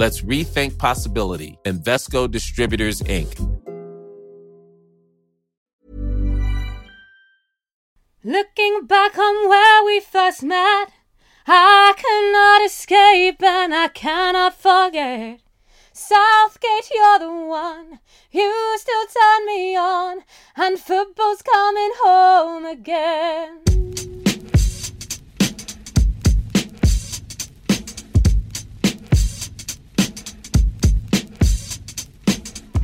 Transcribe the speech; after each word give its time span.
Let's 0.00 0.22
rethink 0.22 0.78
possibility. 0.78 1.58
Invesco 1.66 2.26
Distributors, 2.26 3.02
Inc. 3.02 3.36
Looking 8.24 8.86
back 8.86 9.18
on 9.18 9.48
where 9.50 9.84
we 9.84 10.00
first 10.00 10.42
met, 10.42 10.88
I 11.46 11.92
cannot 11.98 12.64
escape 12.64 13.42
and 13.42 13.74
I 13.74 13.88
cannot 13.88 14.54
forget. 14.54 15.40
Southgate, 15.92 16.90
you're 16.94 17.18
the 17.18 17.30
one. 17.30 18.00
You 18.30 18.76
still 18.78 19.04
turn 19.04 19.44
me 19.44 19.76
on, 19.76 20.20
and 20.56 20.78
football's 20.78 21.42
coming 21.42 21.92
home 21.96 22.64
again. 22.64 23.89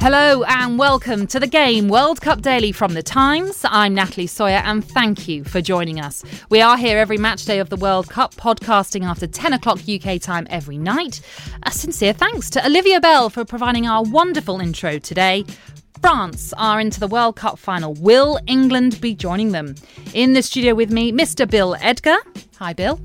Hello 0.09 0.45
and 0.45 0.79
welcome 0.79 1.27
to 1.27 1.41
the 1.41 1.49
Game 1.49 1.89
World 1.89 2.21
Cup 2.21 2.41
Daily 2.41 2.71
from 2.71 2.95
The 2.95 3.03
Times. 3.03 3.63
I'm 3.65 3.93
Natalie 3.93 4.29
Sawyer 4.29 4.63
and 4.65 4.85
thank 4.85 5.27
you 5.27 5.43
for 5.43 5.61
joining 5.61 5.99
us. 5.99 6.23
We 6.49 6.61
are 6.61 6.77
here 6.77 6.97
every 6.99 7.19
match 7.19 7.45
day 7.45 7.59
of 7.59 7.71
the 7.71 7.77
World 7.77 8.09
Cup, 8.09 8.33
podcasting 8.37 9.03
after 9.03 9.27
10 9.27 9.55
o'clock 9.55 9.81
UK 9.89 10.21
time 10.23 10.47
every 10.49 10.79
night. 10.79 11.23
A 11.65 11.73
sincere 11.73 12.13
thanks 12.13 12.51
to 12.51 12.65
Olivia 12.65 13.01
Bell 13.01 13.31
for 13.31 13.45
providing 13.45 13.89
our 13.89 14.05
wonderful 14.05 14.61
intro 14.61 15.01
today. 15.01 15.45
France 16.01 16.55
are 16.57 16.81
into 16.81 17.01
the 17.01 17.09
World 17.09 17.35
Cup 17.35 17.59
final. 17.59 17.95
Will 17.95 18.39
England 18.47 19.01
be 19.01 19.13
joining 19.13 19.51
them? 19.51 19.75
In 20.15 20.35
the 20.35 20.43
studio 20.43 20.77
with 20.77 20.93
me, 20.93 21.11
Mr. 21.11 21.51
Bill 21.51 21.75
Edgar. 21.81 22.19
Hi, 22.61 22.73
Bill. 22.75 23.01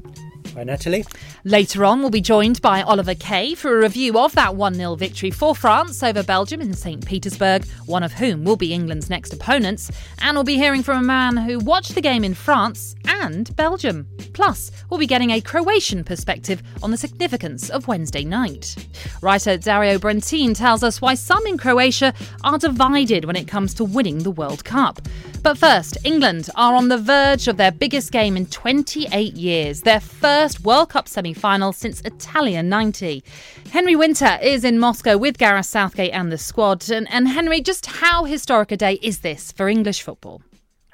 Hi, 0.54 0.66
Natalie. 0.66 1.06
Later 1.46 1.86
on, 1.86 2.02
we'll 2.02 2.10
be 2.10 2.20
joined 2.20 2.62
by 2.62 2.82
Oliver 2.82 3.16
Kay 3.16 3.56
for 3.56 3.78
a 3.78 3.82
review 3.82 4.20
of 4.20 4.34
that 4.34 4.54
1 4.54 4.74
0 4.74 4.96
victory 4.96 5.32
for 5.32 5.56
France 5.56 6.04
over 6.04 6.24
Belgium 6.24 6.60
in 6.60 6.74
St. 6.74 7.06
Petersburg, 7.06 7.66
one 7.86 8.04
of 8.04 8.12
whom 8.12 8.44
will 8.44 8.58
be 8.58 8.74
England's 8.74 9.10
next 9.10 9.32
opponents. 9.32 9.90
And 10.20 10.36
we'll 10.36 10.44
be 10.44 10.58
hearing 10.58 10.84
from 10.84 10.98
a 10.98 11.08
man 11.08 11.38
who 11.38 11.60
watched 11.60 11.96
the 11.96 12.02
game 12.02 12.26
in 12.26 12.34
France 12.34 12.96
and 13.06 13.56
Belgium. 13.56 14.08
Plus, 14.34 14.72
we'll 14.90 15.00
be 15.00 15.08
getting 15.08 15.32
a 15.32 15.42
Croatian 15.42 16.04
perspective 16.04 16.62
on 16.84 16.92
the 16.92 16.98
significance 16.98 17.70
of 17.70 17.88
Wednesday 17.88 18.26
night. 18.26 18.76
Writer 19.22 19.58
Dario 19.58 20.00
Brentin 20.00 20.54
tells 20.54 20.84
us 20.84 21.02
why 21.02 21.14
some 21.14 21.46
in 21.48 21.58
Croatia 21.58 22.14
are 22.44 22.58
divided 22.58 23.24
when 23.24 23.38
it 23.38 23.48
comes 23.48 23.74
to 23.76 23.86
winning 23.86 24.20
the 24.20 24.32
World 24.32 24.66
Cup. 24.66 25.02
But 25.44 25.58
first, 25.58 25.98
England 26.04 26.50
are 26.56 26.76
on 26.76 26.88
the 26.88 27.00
verge 27.00 27.48
of 27.48 27.58
their 27.58 27.72
biggest 27.72 28.12
game 28.12 28.38
in 28.38 28.46
28 28.46 29.34
years, 29.34 29.82
their 29.82 30.00
first 30.00 30.41
World 30.42 30.90
Cup 30.90 31.08
semi 31.08 31.34
final 31.36 31.72
since 31.72 32.02
Italia 32.02 32.64
90. 32.64 33.24
Henry 33.70 33.96
Winter 33.96 34.40
is 34.42 34.64
in 34.64 34.80
Moscow 34.80 35.16
with 35.16 35.38
Gareth 35.38 35.68
Southgate 35.68 36.14
and 36.14 36.32
the 36.32 36.38
squad. 36.40 36.90
And, 36.90 37.08
and 37.12 37.28
Henry, 37.28 37.62
just 37.62 37.86
how 37.86 38.24
historic 38.24 38.72
a 38.72 38.78
day 38.78 38.94
is 39.04 39.20
this 39.20 39.52
for 39.52 39.70
English 39.70 40.02
football? 40.02 40.42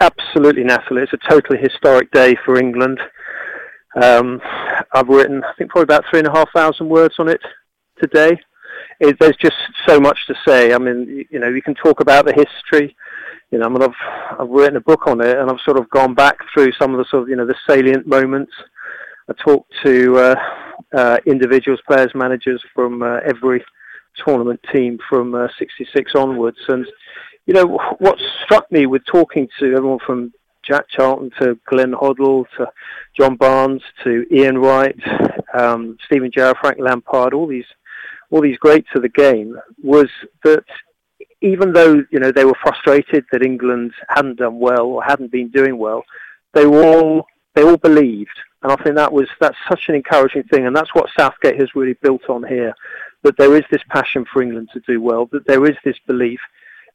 Absolutely, 0.01 0.65
Natalie. 0.65 1.03
It's 1.03 1.13
a 1.13 1.29
totally 1.29 1.59
historic 1.59 2.11
day 2.11 2.35
for 2.43 2.59
England. 2.59 2.99
Um, 4.01 4.41
I've 4.91 5.07
written, 5.07 5.41
I 5.45 5.53
think, 5.57 5.69
probably 5.69 5.83
about 5.83 6.03
three 6.09 6.19
and 6.19 6.27
a 6.27 6.31
half 6.31 6.51
thousand 6.53 6.89
words 6.89 7.15
on 7.17 7.29
it 7.29 7.39
today. 8.01 8.37
It, 8.99 9.15
there's 9.21 9.37
just 9.37 9.55
so 9.87 9.97
much 10.01 10.27
to 10.27 10.35
say. 10.45 10.73
I 10.73 10.77
mean, 10.77 11.25
you 11.29 11.39
know, 11.39 11.47
you 11.47 11.61
can 11.61 11.73
talk 11.73 12.01
about 12.01 12.25
the 12.25 12.33
history. 12.33 12.97
You 13.51 13.59
know, 13.59 13.67
I 13.67 13.69
mean, 13.69 13.81
I've 13.81 14.39
I've 14.41 14.49
written 14.49 14.75
a 14.75 14.81
book 14.81 15.07
on 15.07 15.21
it, 15.21 15.37
and 15.37 15.49
I've 15.49 15.61
sort 15.63 15.77
of 15.77 15.89
gone 15.89 16.13
back 16.15 16.37
through 16.53 16.73
some 16.73 16.91
of 16.93 16.97
the 16.97 17.05
sort 17.09 17.23
of 17.23 17.29
you 17.29 17.37
know 17.37 17.45
the 17.45 17.55
salient 17.65 18.05
moments. 18.05 18.51
I 19.29 19.33
talked 19.33 19.71
to 19.83 20.17
uh, 20.17 20.35
uh, 20.95 21.17
individuals, 21.25 21.81
players, 21.87 22.11
managers 22.15 22.63
from 22.73 23.01
uh, 23.01 23.19
every 23.25 23.63
tournament 24.25 24.59
team 24.73 24.97
from 25.09 25.35
uh, 25.35 25.47
66 25.59 26.13
onwards. 26.15 26.57
And, 26.69 26.85
you 27.45 27.53
know, 27.53 27.79
what 27.99 28.17
struck 28.43 28.71
me 28.71 28.85
with 28.85 29.03
talking 29.05 29.47
to 29.59 29.73
everyone 29.75 29.99
from 30.05 30.33
Jack 30.65 30.85
Charlton 30.89 31.31
to 31.39 31.59
Glenn 31.67 31.91
Hoddle 31.91 32.45
to 32.57 32.67
John 33.17 33.35
Barnes 33.35 33.81
to 34.03 34.25
Ian 34.33 34.59
Wright, 34.59 34.97
um, 35.53 35.97
Steven 36.05 36.31
Gerrard, 36.31 36.57
Frank 36.61 36.77
Lampard, 36.79 37.33
all 37.33 37.47
these, 37.47 37.65
all 38.31 38.41
these 38.41 38.57
greats 38.57 38.89
of 38.95 39.01
the 39.01 39.09
game 39.09 39.57
was 39.83 40.07
that 40.43 40.63
even 41.41 41.73
though, 41.73 42.03
you 42.11 42.19
know, 42.19 42.31
they 42.31 42.45
were 42.45 42.57
frustrated 42.61 43.25
that 43.31 43.45
England 43.45 43.91
hadn't 44.09 44.39
done 44.39 44.59
well 44.59 44.85
or 44.85 45.03
hadn't 45.03 45.31
been 45.31 45.49
doing 45.49 45.77
well, 45.77 46.03
they 46.53 46.65
all, 46.65 47.25
they 47.55 47.63
all 47.63 47.77
believed 47.77 48.29
and 48.63 48.71
I 48.71 48.75
think 48.77 48.95
that 48.95 49.11
was 49.11 49.27
that's 49.39 49.57
such 49.69 49.81
an 49.87 49.95
encouraging 49.95 50.43
thing, 50.43 50.65
and 50.65 50.75
that's 50.75 50.93
what 50.93 51.09
Southgate 51.17 51.59
has 51.59 51.75
really 51.75 51.93
built 52.01 52.29
on 52.29 52.43
here. 52.43 52.73
That 53.23 53.37
there 53.37 53.55
is 53.55 53.63
this 53.71 53.81
passion 53.89 54.25
for 54.31 54.41
England 54.41 54.69
to 54.73 54.79
do 54.87 55.01
well, 55.01 55.27
that 55.31 55.45
there 55.47 55.65
is 55.65 55.75
this 55.83 55.97
belief, 56.07 56.39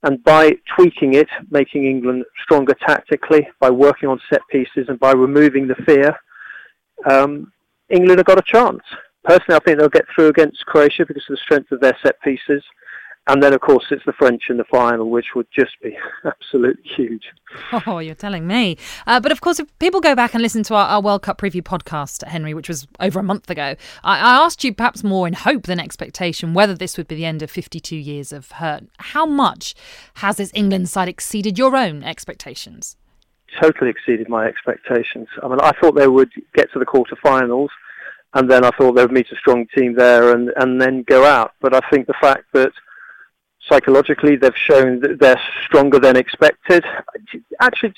and 0.02 0.22
by 0.24 0.56
tweaking 0.76 1.14
it, 1.14 1.28
making 1.50 1.84
England 1.84 2.24
stronger 2.42 2.74
tactically, 2.86 3.48
by 3.60 3.70
working 3.70 4.08
on 4.08 4.20
set 4.30 4.42
pieces, 4.50 4.86
and 4.88 4.98
by 4.98 5.12
removing 5.12 5.66
the 5.66 5.76
fear, 5.86 6.16
um, 7.08 7.52
England 7.88 8.18
have 8.18 8.26
got 8.26 8.38
a 8.38 8.42
chance. 8.42 8.82
Personally, 9.24 9.56
I 9.56 9.64
think 9.64 9.78
they'll 9.78 9.88
get 9.88 10.06
through 10.14 10.28
against 10.28 10.66
Croatia 10.66 11.06
because 11.06 11.24
of 11.28 11.36
the 11.36 11.42
strength 11.42 11.70
of 11.70 11.80
their 11.80 11.96
set 12.02 12.20
pieces. 12.22 12.62
And 13.28 13.40
then, 13.40 13.54
of 13.54 13.60
course, 13.60 13.84
it's 13.92 14.04
the 14.04 14.12
French 14.12 14.44
in 14.50 14.56
the 14.56 14.64
final, 14.64 15.08
which 15.08 15.26
would 15.36 15.46
just 15.56 15.80
be 15.80 15.96
absolutely 16.24 16.82
huge. 16.96 17.22
Oh, 17.86 18.00
you're 18.00 18.16
telling 18.16 18.48
me. 18.48 18.76
Uh, 19.06 19.20
but 19.20 19.30
of 19.30 19.40
course, 19.40 19.60
if 19.60 19.78
people 19.78 20.00
go 20.00 20.16
back 20.16 20.34
and 20.34 20.42
listen 20.42 20.64
to 20.64 20.74
our, 20.74 20.86
our, 20.86 21.00
World 21.00 21.22
Cup 21.22 21.38
preview 21.38 21.62
podcast, 21.62 22.26
Henry, 22.26 22.52
which 22.52 22.68
was 22.68 22.88
over 22.98 23.20
a 23.20 23.22
month 23.22 23.48
ago, 23.48 23.76
I, 24.02 24.18
I, 24.18 24.44
asked 24.44 24.64
you 24.64 24.74
perhaps 24.74 25.04
more 25.04 25.28
in 25.28 25.34
hope 25.34 25.64
than 25.64 25.78
expectation 25.78 26.52
whether 26.52 26.74
this 26.74 26.98
would 26.98 27.06
be 27.06 27.14
the 27.14 27.24
end 27.24 27.42
of 27.42 27.50
52 27.50 27.94
years 27.94 28.32
of 28.32 28.50
hurt. 28.52 28.84
How 28.98 29.24
much 29.24 29.74
has 30.14 30.36
this 30.36 30.50
England 30.52 30.88
side 30.88 31.08
exceeded 31.08 31.58
your 31.58 31.76
own 31.76 32.02
expectations? 32.02 32.96
Totally 33.60 33.90
exceeded 33.90 34.28
my 34.28 34.46
expectations. 34.46 35.28
I 35.42 35.48
mean, 35.48 35.60
I 35.60 35.72
thought 35.80 35.94
they 35.94 36.08
would 36.08 36.30
get 36.54 36.72
to 36.72 36.80
the 36.80 36.86
quarterfinals 36.86 37.68
and 38.34 38.50
then 38.50 38.64
I 38.64 38.70
thought 38.70 38.94
they 38.94 39.02
would 39.02 39.12
meet 39.12 39.30
a 39.30 39.36
strong 39.36 39.66
team 39.76 39.94
there 39.94 40.34
and, 40.34 40.50
and 40.56 40.80
then 40.80 41.04
go 41.06 41.24
out. 41.24 41.52
But 41.60 41.74
I 41.74 41.80
think 41.90 42.06
the 42.06 42.14
fact 42.20 42.44
that 42.54 42.72
psychologically 43.68 44.36
they've 44.36 44.52
shown 44.56 45.00
that 45.00 45.18
they're 45.20 45.40
stronger 45.66 45.98
than 45.98 46.16
expected. 46.16 46.84
Actually, 47.60 47.94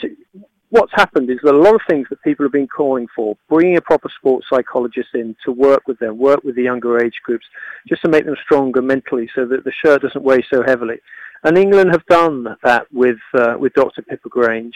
what's 0.71 0.93
happened 0.93 1.31
is 1.31 1.39
that 1.43 1.55
a 1.55 1.57
lot 1.57 1.75
of 1.75 1.81
things 1.89 2.07
that 2.11 2.21
people 2.23 2.45
have 2.45 2.53
been 2.53 2.67
calling 2.67 3.07
for, 3.15 3.37
bringing 3.49 3.77
a 3.77 3.81
proper 3.81 4.09
sports 4.19 4.47
psychologist 4.51 5.09
in 5.15 5.37
to 5.45 5.53
work 5.53 5.87
with 5.87 5.99
them, 5.99 6.19
work 6.19 6.43
with 6.43 6.57
the 6.57 6.63
younger 6.63 7.03
age 7.03 7.21
groups, 7.25 7.47
just 7.87 8.03
to 8.03 8.09
make 8.09 8.25
them 8.25 8.37
stronger 8.43 8.83
mentally 8.83 9.29
so 9.35 9.47
that 9.47 9.65
the 9.65 9.73
shirt 9.73 10.03
doesn't 10.03 10.25
weigh 10.25 10.45
so 10.51 10.63
heavily. 10.63 10.97
And 11.45 11.57
England 11.57 11.91
have 11.93 12.05
done 12.07 12.57
that 12.63 12.87
with, 12.93 13.19
uh, 13.35 13.55
with 13.59 13.75
Dr. 13.75 14.03
Pippa 14.03 14.29
Grange. 14.29 14.75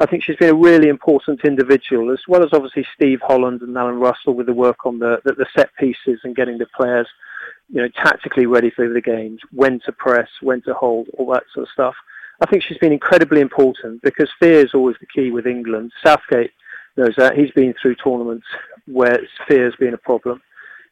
I 0.00 0.06
think 0.06 0.24
she's 0.24 0.36
been 0.36 0.50
a 0.50 0.54
really 0.54 0.88
important 0.88 1.44
individual, 1.44 2.10
as 2.10 2.20
well 2.26 2.42
as 2.42 2.50
obviously 2.52 2.86
Steve 2.94 3.20
Holland 3.22 3.62
and 3.62 3.76
Alan 3.76 4.00
Russell 4.00 4.34
with 4.34 4.46
the 4.46 4.54
work 4.54 4.86
on 4.86 4.98
the, 4.98 5.20
the, 5.24 5.34
the 5.34 5.46
set 5.56 5.70
pieces 5.78 6.20
and 6.24 6.34
getting 6.34 6.58
the 6.58 6.66
players 6.74 7.08
you 7.68 7.80
know, 7.80 7.88
tactically 7.88 8.46
ready 8.46 8.70
for 8.70 8.88
the 8.88 9.00
games, 9.00 9.40
when 9.52 9.80
to 9.80 9.92
press, 9.92 10.28
when 10.40 10.62
to 10.62 10.74
hold, 10.74 11.08
all 11.18 11.32
that 11.32 11.44
sort 11.52 11.66
of 11.66 11.72
stuff. 11.72 11.94
I 12.42 12.46
think 12.50 12.62
she's 12.62 12.78
been 12.78 12.92
incredibly 12.92 13.40
important 13.40 14.02
because 14.02 14.28
fear 14.40 14.60
is 14.60 14.74
always 14.74 14.96
the 15.00 15.06
key 15.06 15.30
with 15.30 15.46
England. 15.46 15.92
Southgate 16.04 16.50
knows 16.96 17.14
that. 17.16 17.36
He's 17.36 17.50
been 17.52 17.74
through 17.80 17.96
tournaments 17.96 18.46
where 18.86 19.20
fear 19.48 19.64
has 19.64 19.74
been 19.76 19.94
a 19.94 19.98
problem. 19.98 20.42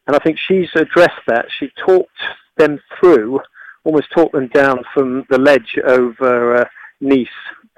And 0.06 0.16
I 0.16 0.18
think 0.20 0.38
she's 0.38 0.70
addressed 0.74 1.22
that. 1.26 1.46
She 1.58 1.70
talked 1.84 2.10
them 2.58 2.80
through 2.98 3.40
almost 3.84 4.10
talked 4.12 4.32
them 4.32 4.48
down 4.48 4.84
from 4.94 5.24
the 5.30 5.38
ledge 5.38 5.78
over 5.86 6.56
uh, 6.56 6.64
Nice 7.00 7.26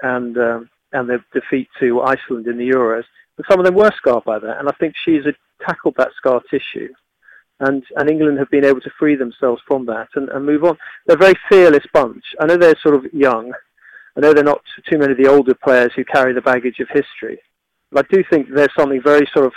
and 0.01 0.37
um, 0.37 0.69
and 0.91 1.09
the 1.09 1.19
defeat 1.33 1.67
to 1.79 2.01
Iceland 2.01 2.47
in 2.47 2.57
the 2.57 2.69
Euros. 2.69 3.03
But 3.37 3.47
some 3.49 3.59
of 3.59 3.65
them 3.65 3.75
were 3.75 3.91
scarred 3.97 4.23
by 4.23 4.39
that, 4.39 4.59
and 4.59 4.69
I 4.69 4.71
think 4.79 4.93
she's 5.03 5.23
tackled 5.65 5.95
that 5.97 6.11
scar 6.15 6.41
tissue. 6.49 6.89
And, 7.59 7.83
and 7.95 8.09
England 8.09 8.37
have 8.39 8.49
been 8.49 8.65
able 8.65 8.81
to 8.81 8.91
free 8.99 9.15
themselves 9.15 9.61
from 9.65 9.85
that 9.85 10.09
and, 10.15 10.27
and 10.29 10.45
move 10.45 10.63
on. 10.65 10.77
They're 11.05 11.15
a 11.15 11.19
very 11.19 11.35
fearless 11.49 11.85
bunch. 11.93 12.23
I 12.39 12.45
know 12.45 12.57
they're 12.57 12.75
sort 12.81 12.95
of 12.95 13.05
young. 13.13 13.53
I 14.17 14.19
know 14.19 14.33
they're 14.33 14.43
not 14.43 14.61
too 14.89 14.97
many 14.97 15.13
of 15.13 15.17
the 15.17 15.29
older 15.29 15.53
players 15.53 15.91
who 15.95 16.03
carry 16.03 16.33
the 16.33 16.41
baggage 16.41 16.79
of 16.79 16.89
history. 16.89 17.39
But 17.91 18.05
I 18.05 18.15
do 18.15 18.23
think 18.29 18.47
there's 18.49 18.73
something 18.77 19.01
very 19.01 19.27
sort 19.33 19.45
of 19.45 19.53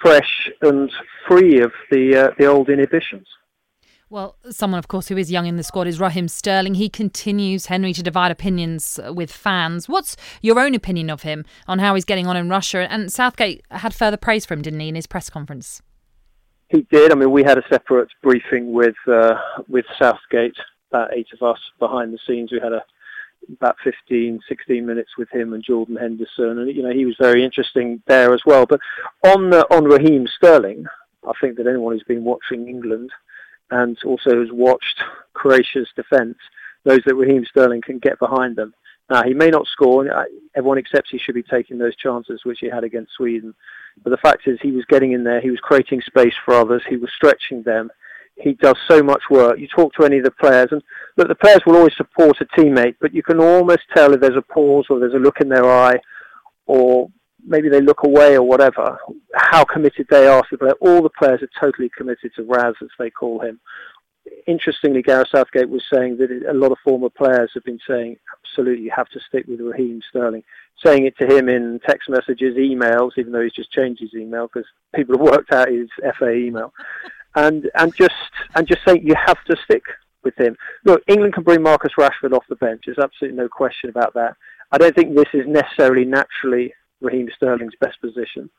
fresh 0.00 0.50
and 0.60 0.90
free 1.28 1.60
of 1.60 1.72
the 1.90 2.16
uh, 2.16 2.30
the 2.38 2.46
old 2.46 2.68
inhibitions. 2.68 3.26
Well, 4.10 4.36
someone, 4.50 4.78
of 4.78 4.88
course, 4.88 5.08
who 5.08 5.16
is 5.16 5.30
young 5.30 5.46
in 5.46 5.56
the 5.56 5.62
squad 5.62 5.86
is 5.86 5.98
Raheem 5.98 6.28
Sterling. 6.28 6.74
He 6.74 6.90
continues, 6.90 7.66
Henry, 7.66 7.94
to 7.94 8.02
divide 8.02 8.30
opinions 8.30 9.00
with 9.08 9.32
fans. 9.32 9.88
What's 9.88 10.18
your 10.42 10.60
own 10.60 10.74
opinion 10.74 11.08
of 11.08 11.22
him 11.22 11.46
on 11.66 11.78
how 11.78 11.94
he's 11.94 12.04
getting 12.04 12.26
on 12.26 12.36
in 12.36 12.50
Russia? 12.50 12.86
And 12.90 13.10
Southgate 13.10 13.64
had 13.70 13.94
further 13.94 14.18
praise 14.18 14.44
for 14.44 14.52
him, 14.52 14.60
didn't 14.60 14.80
he, 14.80 14.88
in 14.88 14.96
his 14.96 15.06
press 15.06 15.30
conference? 15.30 15.80
He 16.72 16.82
did. 16.90 17.12
I 17.12 17.14
mean, 17.14 17.30
we 17.30 17.42
had 17.42 17.58
a 17.58 17.68
separate 17.68 18.08
briefing 18.22 18.72
with 18.72 18.96
uh, 19.06 19.34
with 19.68 19.84
Southgate, 19.98 20.56
about 20.90 21.12
eight 21.14 21.28
of 21.34 21.42
us 21.42 21.60
behind 21.78 22.14
the 22.14 22.18
scenes. 22.26 22.50
We 22.50 22.60
had 22.60 22.72
a 22.72 22.82
about 23.54 23.76
15, 23.82 24.38
16 24.48 24.86
minutes 24.86 25.10
with 25.18 25.28
him 25.30 25.52
and 25.52 25.64
Jordan 25.64 25.96
Henderson, 25.96 26.60
and 26.60 26.74
you 26.74 26.82
know 26.82 26.92
he 26.92 27.04
was 27.04 27.16
very 27.20 27.44
interesting 27.44 28.02
there 28.06 28.32
as 28.32 28.40
well. 28.46 28.64
But 28.64 28.80
on 29.22 29.52
uh, 29.52 29.64
on 29.70 29.84
Raheem 29.84 30.26
Sterling, 30.26 30.86
I 31.28 31.32
think 31.42 31.58
that 31.58 31.66
anyone 31.66 31.92
who's 31.92 32.04
been 32.04 32.24
watching 32.24 32.68
England 32.68 33.10
and 33.70 33.98
also 34.06 34.40
has 34.40 34.50
watched 34.50 35.02
Croatia's 35.34 35.88
defence 35.94 36.38
knows 36.86 37.00
that 37.04 37.16
Raheem 37.16 37.44
Sterling 37.44 37.82
can 37.82 37.98
get 37.98 38.18
behind 38.18 38.56
them. 38.56 38.74
Now, 39.10 39.22
he 39.24 39.34
may 39.34 39.50
not 39.50 39.66
score. 39.66 40.06
Everyone 40.54 40.78
accepts 40.78 41.10
he 41.10 41.18
should 41.18 41.34
be 41.34 41.42
taking 41.42 41.76
those 41.76 41.96
chances, 41.96 42.44
which 42.44 42.60
he 42.60 42.68
had 42.70 42.84
against 42.84 43.12
Sweden. 43.12 43.54
But 44.02 44.10
the 44.10 44.16
fact 44.18 44.42
is, 44.46 44.58
he 44.60 44.72
was 44.72 44.84
getting 44.86 45.12
in 45.12 45.24
there. 45.24 45.40
He 45.40 45.50
was 45.50 45.60
creating 45.60 46.02
space 46.02 46.34
for 46.44 46.54
others. 46.54 46.82
He 46.88 46.96
was 46.96 47.10
stretching 47.14 47.62
them. 47.62 47.90
He 48.36 48.54
does 48.54 48.76
so 48.88 49.02
much 49.02 49.22
work. 49.30 49.58
You 49.58 49.68
talk 49.68 49.92
to 49.94 50.04
any 50.04 50.18
of 50.18 50.24
the 50.24 50.30
players, 50.30 50.68
and 50.72 50.82
look, 51.16 51.28
the 51.28 51.34
players 51.34 51.60
will 51.66 51.76
always 51.76 51.96
support 51.96 52.40
a 52.40 52.46
teammate, 52.58 52.96
but 53.00 53.14
you 53.14 53.22
can 53.22 53.38
almost 53.38 53.82
tell 53.94 54.12
if 54.12 54.20
there's 54.20 54.36
a 54.36 54.42
pause 54.42 54.86
or 54.88 54.98
there's 54.98 55.14
a 55.14 55.18
look 55.18 55.40
in 55.40 55.48
their 55.48 55.70
eye, 55.70 55.98
or 56.66 57.08
maybe 57.46 57.68
they 57.68 57.80
look 57.80 58.04
away 58.04 58.34
or 58.36 58.42
whatever, 58.42 58.98
how 59.34 59.64
committed 59.64 60.06
they 60.10 60.26
are 60.26 60.40
to 60.42 60.48
the 60.52 60.58
player. 60.58 60.72
All 60.80 61.02
the 61.02 61.10
players 61.10 61.42
are 61.42 61.60
totally 61.60 61.90
committed 61.96 62.32
to 62.36 62.44
Raz, 62.44 62.74
as 62.80 62.88
they 62.98 63.10
call 63.10 63.40
him. 63.40 63.60
Interestingly, 64.46 65.02
Gareth 65.02 65.28
Southgate 65.30 65.68
was 65.68 65.82
saying 65.92 66.16
that 66.16 66.30
a 66.48 66.54
lot 66.54 66.72
of 66.72 66.78
former 66.84 67.10
players 67.10 67.50
have 67.54 67.64
been 67.64 67.80
saying, 67.86 68.16
absolutely, 68.44 68.84
you 68.84 68.92
have 68.94 69.08
to 69.10 69.20
stick 69.28 69.46
with 69.46 69.60
Raheem 69.60 70.00
Sterling. 70.08 70.42
Saying 70.84 71.06
it 71.06 71.16
to 71.18 71.26
him 71.26 71.48
in 71.48 71.80
text 71.86 72.08
messages, 72.08 72.56
emails, 72.56 73.12
even 73.16 73.32
though 73.32 73.42
he's 73.42 73.52
just 73.52 73.72
changed 73.72 74.00
his 74.00 74.14
email 74.14 74.48
because 74.52 74.68
people 74.94 75.16
have 75.16 75.20
worked 75.20 75.52
out 75.52 75.68
his 75.68 75.88
FA 76.18 76.32
email. 76.32 76.72
And, 77.34 77.70
and 77.74 77.94
just 77.94 78.14
and 78.54 78.66
just 78.66 78.80
saying 78.86 79.06
you 79.06 79.14
have 79.26 79.42
to 79.44 79.56
stick 79.64 79.84
with 80.22 80.36
him. 80.36 80.56
Look, 80.84 81.02
England 81.06 81.34
can 81.34 81.44
bring 81.44 81.62
Marcus 81.62 81.92
Rashford 81.98 82.32
off 82.32 82.44
the 82.48 82.56
bench. 82.56 82.82
There's 82.86 82.98
absolutely 82.98 83.38
no 83.38 83.48
question 83.48 83.90
about 83.90 84.14
that. 84.14 84.36
I 84.70 84.78
don't 84.78 84.94
think 84.94 85.14
this 85.14 85.28
is 85.32 85.46
necessarily 85.46 86.04
naturally 86.04 86.74
Raheem 87.00 87.28
Sterling's 87.36 87.74
best 87.80 88.00
position. 88.00 88.50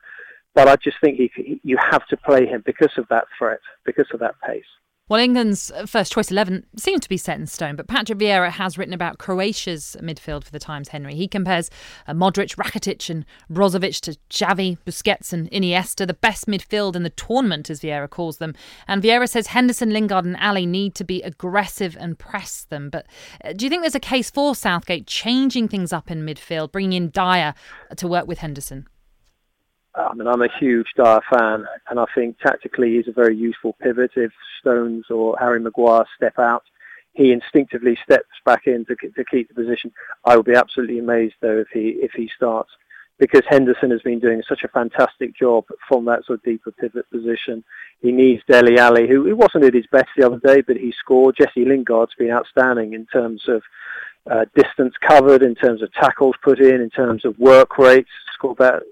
But 0.53 0.67
I 0.67 0.75
just 0.75 0.97
think 1.01 1.17
he, 1.17 1.59
you 1.63 1.77
have 1.91 2.05
to 2.07 2.17
play 2.17 2.45
him 2.45 2.61
because 2.65 2.91
of 2.97 3.07
that 3.09 3.25
threat, 3.37 3.59
because 3.85 4.05
of 4.13 4.19
that 4.19 4.35
pace. 4.45 4.63
Well, 5.09 5.19
England's 5.19 5.69
first 5.85 6.13
choice 6.13 6.31
11 6.31 6.65
seems 6.77 7.01
to 7.01 7.09
be 7.09 7.17
set 7.17 7.37
in 7.37 7.45
stone, 7.45 7.75
but 7.75 7.89
Patrick 7.89 8.19
Vieira 8.19 8.49
has 8.49 8.77
written 8.77 8.93
about 8.93 9.17
Croatia's 9.17 9.97
midfield 9.99 10.45
for 10.45 10.51
the 10.51 10.59
Times 10.59 10.87
Henry. 10.87 11.13
He 11.13 11.27
compares 11.27 11.69
uh, 12.07 12.13
Modric, 12.13 12.55
Rakitic, 12.55 13.09
and 13.09 13.25
Brozovic 13.51 13.99
to 13.99 14.17
Xavi, 14.29 14.77
Busquets, 14.85 15.33
and 15.33 15.51
Iniesta, 15.51 16.07
the 16.07 16.13
best 16.13 16.47
midfield 16.47 16.95
in 16.95 17.03
the 17.03 17.09
tournament, 17.09 17.69
as 17.69 17.81
Vieira 17.81 18.09
calls 18.09 18.37
them. 18.37 18.55
And 18.87 19.03
Vieira 19.03 19.27
says 19.27 19.47
Henderson, 19.47 19.89
Lingard, 19.89 20.23
and 20.23 20.37
Alli 20.37 20.65
need 20.65 20.95
to 20.95 21.03
be 21.03 21.21
aggressive 21.21 21.97
and 21.99 22.17
press 22.17 22.63
them. 22.69 22.89
But 22.89 23.05
uh, 23.43 23.51
do 23.51 23.65
you 23.65 23.69
think 23.69 23.83
there's 23.83 23.95
a 23.95 23.99
case 23.99 24.29
for 24.29 24.55
Southgate 24.55 25.05
changing 25.05 25.67
things 25.67 25.91
up 25.91 26.09
in 26.09 26.25
midfield, 26.25 26.71
bringing 26.71 26.93
in 26.93 27.09
Dier 27.09 27.55
to 27.97 28.07
work 28.07 28.25
with 28.25 28.37
Henderson? 28.37 28.87
I 29.95 30.13
mean, 30.15 30.27
I'm 30.27 30.41
a 30.41 30.47
huge 30.59 30.87
Dier 30.95 31.19
fan, 31.29 31.65
and 31.89 31.99
I 31.99 32.05
think 32.15 32.39
tactically 32.39 32.93
he's 32.95 33.09
a 33.09 33.11
very 33.11 33.35
useful 33.35 33.75
pivot. 33.81 34.11
If 34.15 34.31
Stones 34.63 35.05
or 35.09 35.37
Harry 35.37 35.59
Maguire 35.59 36.05
step 36.15 36.39
out, 36.39 36.63
he 37.13 37.31
instinctively 37.31 37.95
steps 38.03 38.35
back 38.45 38.63
in 38.65 38.85
to, 38.85 38.95
to 38.95 39.23
keep 39.25 39.47
the 39.47 39.53
position. 39.53 39.91
I 40.25 40.35
would 40.35 40.45
be 40.45 40.55
absolutely 40.55 40.99
amazed 40.99 41.35
though 41.41 41.59
if 41.59 41.67
he 41.71 41.85
if 42.01 42.11
he 42.13 42.29
starts, 42.35 42.71
because 43.19 43.43
Henderson 43.47 43.91
has 43.91 44.01
been 44.01 44.19
doing 44.19 44.41
such 44.47 44.63
a 44.63 44.73
fantastic 44.79 45.35
job 45.35 45.65
from 45.87 46.05
that 46.05 46.25
sort 46.25 46.39
of 46.39 46.43
deeper 46.43 46.71
pivot 46.71 47.09
position. 47.11 47.63
He 48.01 48.11
needs 48.11 48.41
Dele 48.49 48.79
Alli, 48.79 49.07
who, 49.07 49.25
who 49.27 49.35
wasn't 49.35 49.65
at 49.65 49.75
his 49.75 49.85
best 49.91 50.09
the 50.17 50.25
other 50.25 50.39
day, 50.39 50.61
but 50.61 50.77
he 50.77 50.91
scored. 50.97 51.37
Jesse 51.37 51.65
Lingard's 51.65 52.15
been 52.17 52.31
outstanding 52.31 52.93
in 52.93 53.05
terms 53.05 53.43
of 53.47 53.61
uh, 54.29 54.45
distance 54.55 54.95
covered, 55.07 55.43
in 55.43 55.55
terms 55.55 55.81
of 55.83 55.93
tackles 55.93 56.35
put 56.43 56.59
in, 56.59 56.81
in 56.81 56.89
terms 56.89 57.25
of 57.25 57.37
work 57.37 57.77
rates. 57.77 58.09
Scored 58.33 58.57
about 58.57 58.83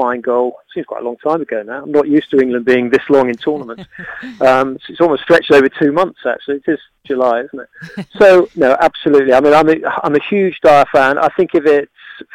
fine 0.00 0.20
goal. 0.20 0.56
Seems 0.74 0.86
quite 0.86 1.02
a 1.02 1.04
long 1.04 1.16
time 1.18 1.42
ago 1.42 1.62
now. 1.62 1.82
I'm 1.82 1.92
not 1.92 2.08
used 2.08 2.30
to 2.30 2.40
England 2.40 2.64
being 2.64 2.90
this 2.90 3.02
long 3.08 3.28
in 3.28 3.36
tournaments. 3.36 3.84
um, 4.40 4.78
it's 4.88 5.00
almost 5.00 5.22
stretched 5.22 5.50
over 5.50 5.68
two 5.68 5.92
months, 5.92 6.20
actually. 6.26 6.56
It 6.56 6.72
is 6.72 6.78
July, 7.06 7.42
isn't 7.42 7.60
it? 7.60 8.06
so, 8.18 8.48
no, 8.56 8.76
absolutely. 8.80 9.32
I 9.32 9.40
mean, 9.40 9.52
I'm 9.52 9.68
a, 9.68 9.76
I'm 10.02 10.14
a 10.14 10.22
huge 10.28 10.58
Dier 10.62 10.84
fan. 10.92 11.18
I 11.18 11.28
think 11.36 11.50
if 11.54 11.66
it 11.66 11.88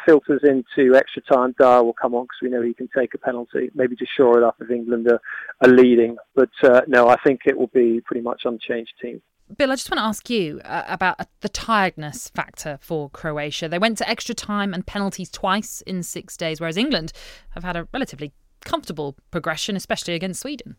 filters 0.04 0.42
into 0.42 0.94
extra 0.94 1.22
time, 1.22 1.54
Dier 1.58 1.82
will 1.82 1.92
come 1.92 2.14
on 2.14 2.24
because 2.24 2.42
we 2.42 2.50
know 2.50 2.62
he 2.62 2.74
can 2.74 2.88
take 2.96 3.14
a 3.14 3.18
penalty, 3.18 3.70
maybe 3.74 3.96
to 3.96 4.06
shore 4.16 4.38
it 4.38 4.44
up 4.44 4.56
if 4.60 4.70
England 4.70 5.08
are, 5.08 5.20
are 5.62 5.68
leading. 5.68 6.16
But 6.34 6.50
uh, 6.62 6.82
no, 6.86 7.08
I 7.08 7.16
think 7.24 7.42
it 7.46 7.56
will 7.56 7.68
be 7.68 8.00
pretty 8.00 8.22
much 8.22 8.42
unchanged 8.44 8.92
team. 9.00 9.20
Bill, 9.56 9.70
I 9.70 9.76
just 9.76 9.90
want 9.90 9.98
to 9.98 10.04
ask 10.04 10.28
you 10.28 10.60
uh, 10.64 10.82
about 10.88 11.20
uh, 11.20 11.24
the 11.40 11.48
tiredness 11.48 12.28
factor 12.30 12.78
for 12.80 13.08
Croatia. 13.10 13.68
They 13.68 13.78
went 13.78 13.98
to 13.98 14.08
extra 14.08 14.34
time 14.34 14.74
and 14.74 14.84
penalties 14.84 15.30
twice 15.30 15.82
in 15.82 16.02
six 16.02 16.36
days, 16.36 16.60
whereas 16.60 16.76
England 16.76 17.12
have 17.50 17.62
had 17.62 17.76
a 17.76 17.86
relatively 17.92 18.32
comfortable 18.64 19.16
progression, 19.30 19.76
especially 19.76 20.14
against 20.14 20.40
Sweden. 20.40 20.76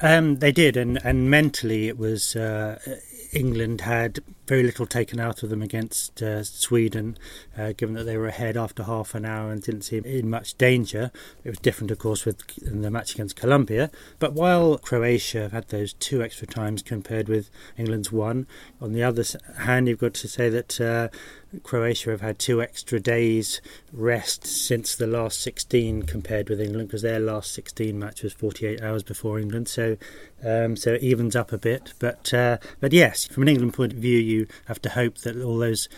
Um, 0.00 0.36
they 0.36 0.52
did, 0.52 0.76
and, 0.76 0.98
and 1.02 1.30
mentally 1.30 1.88
it 1.88 1.96
was 1.96 2.36
uh, 2.36 2.78
England 3.32 3.80
had 3.80 4.20
very 4.48 4.62
little 4.62 4.86
taken 4.86 5.20
out 5.20 5.42
of 5.42 5.50
them 5.50 5.62
against 5.62 6.22
uh, 6.22 6.42
Sweden, 6.42 7.18
uh, 7.56 7.72
given 7.76 7.94
that 7.94 8.04
they 8.04 8.16
were 8.16 8.26
ahead 8.26 8.56
after 8.56 8.82
half 8.82 9.14
an 9.14 9.26
hour 9.26 9.52
and 9.52 9.62
didn't 9.62 9.82
seem 9.82 10.04
in 10.04 10.30
much 10.30 10.56
danger. 10.56 11.12
It 11.44 11.50
was 11.50 11.58
different, 11.58 11.90
of 11.90 11.98
course, 11.98 12.24
with 12.24 12.42
the 12.56 12.90
match 12.90 13.14
against 13.14 13.36
Colombia. 13.36 13.90
But 14.18 14.32
while 14.32 14.78
Croatia 14.78 15.42
have 15.42 15.52
had 15.52 15.68
those 15.68 15.92
two 15.92 16.22
extra 16.22 16.46
times 16.46 16.82
compared 16.82 17.28
with 17.28 17.50
England's 17.76 18.10
one, 18.10 18.46
on 18.80 18.94
the 18.94 19.02
other 19.02 19.24
hand, 19.58 19.86
you've 19.86 19.98
got 19.98 20.14
to 20.14 20.28
say 20.28 20.48
that 20.48 20.80
uh, 20.80 21.08
Croatia 21.62 22.10
have 22.10 22.20
had 22.22 22.38
two 22.38 22.62
extra 22.62 23.00
days 23.00 23.60
rest 23.92 24.46
since 24.46 24.96
the 24.96 25.06
last 25.06 25.40
16 25.40 26.04
compared 26.04 26.48
with 26.48 26.60
England 26.60 26.88
because 26.88 27.02
their 27.02 27.20
last 27.20 27.52
16 27.52 27.98
match 27.98 28.22
was 28.22 28.32
48 28.32 28.82
hours 28.82 29.02
before 29.02 29.38
England. 29.38 29.68
So 29.68 29.96
um, 30.44 30.76
so 30.76 30.94
it 30.94 31.02
evens 31.02 31.34
up 31.34 31.52
a 31.52 31.58
bit. 31.58 31.94
But 31.98 32.32
uh, 32.32 32.58
but 32.80 32.92
yes, 32.92 33.26
from 33.26 33.44
an 33.44 33.48
England 33.48 33.74
point 33.74 33.92
of 33.92 33.98
view, 33.98 34.18
you 34.18 34.37
have 34.66 34.80
to 34.82 34.90
hope 34.90 35.18
that 35.18 35.40
all 35.42 35.58
those 35.58 35.88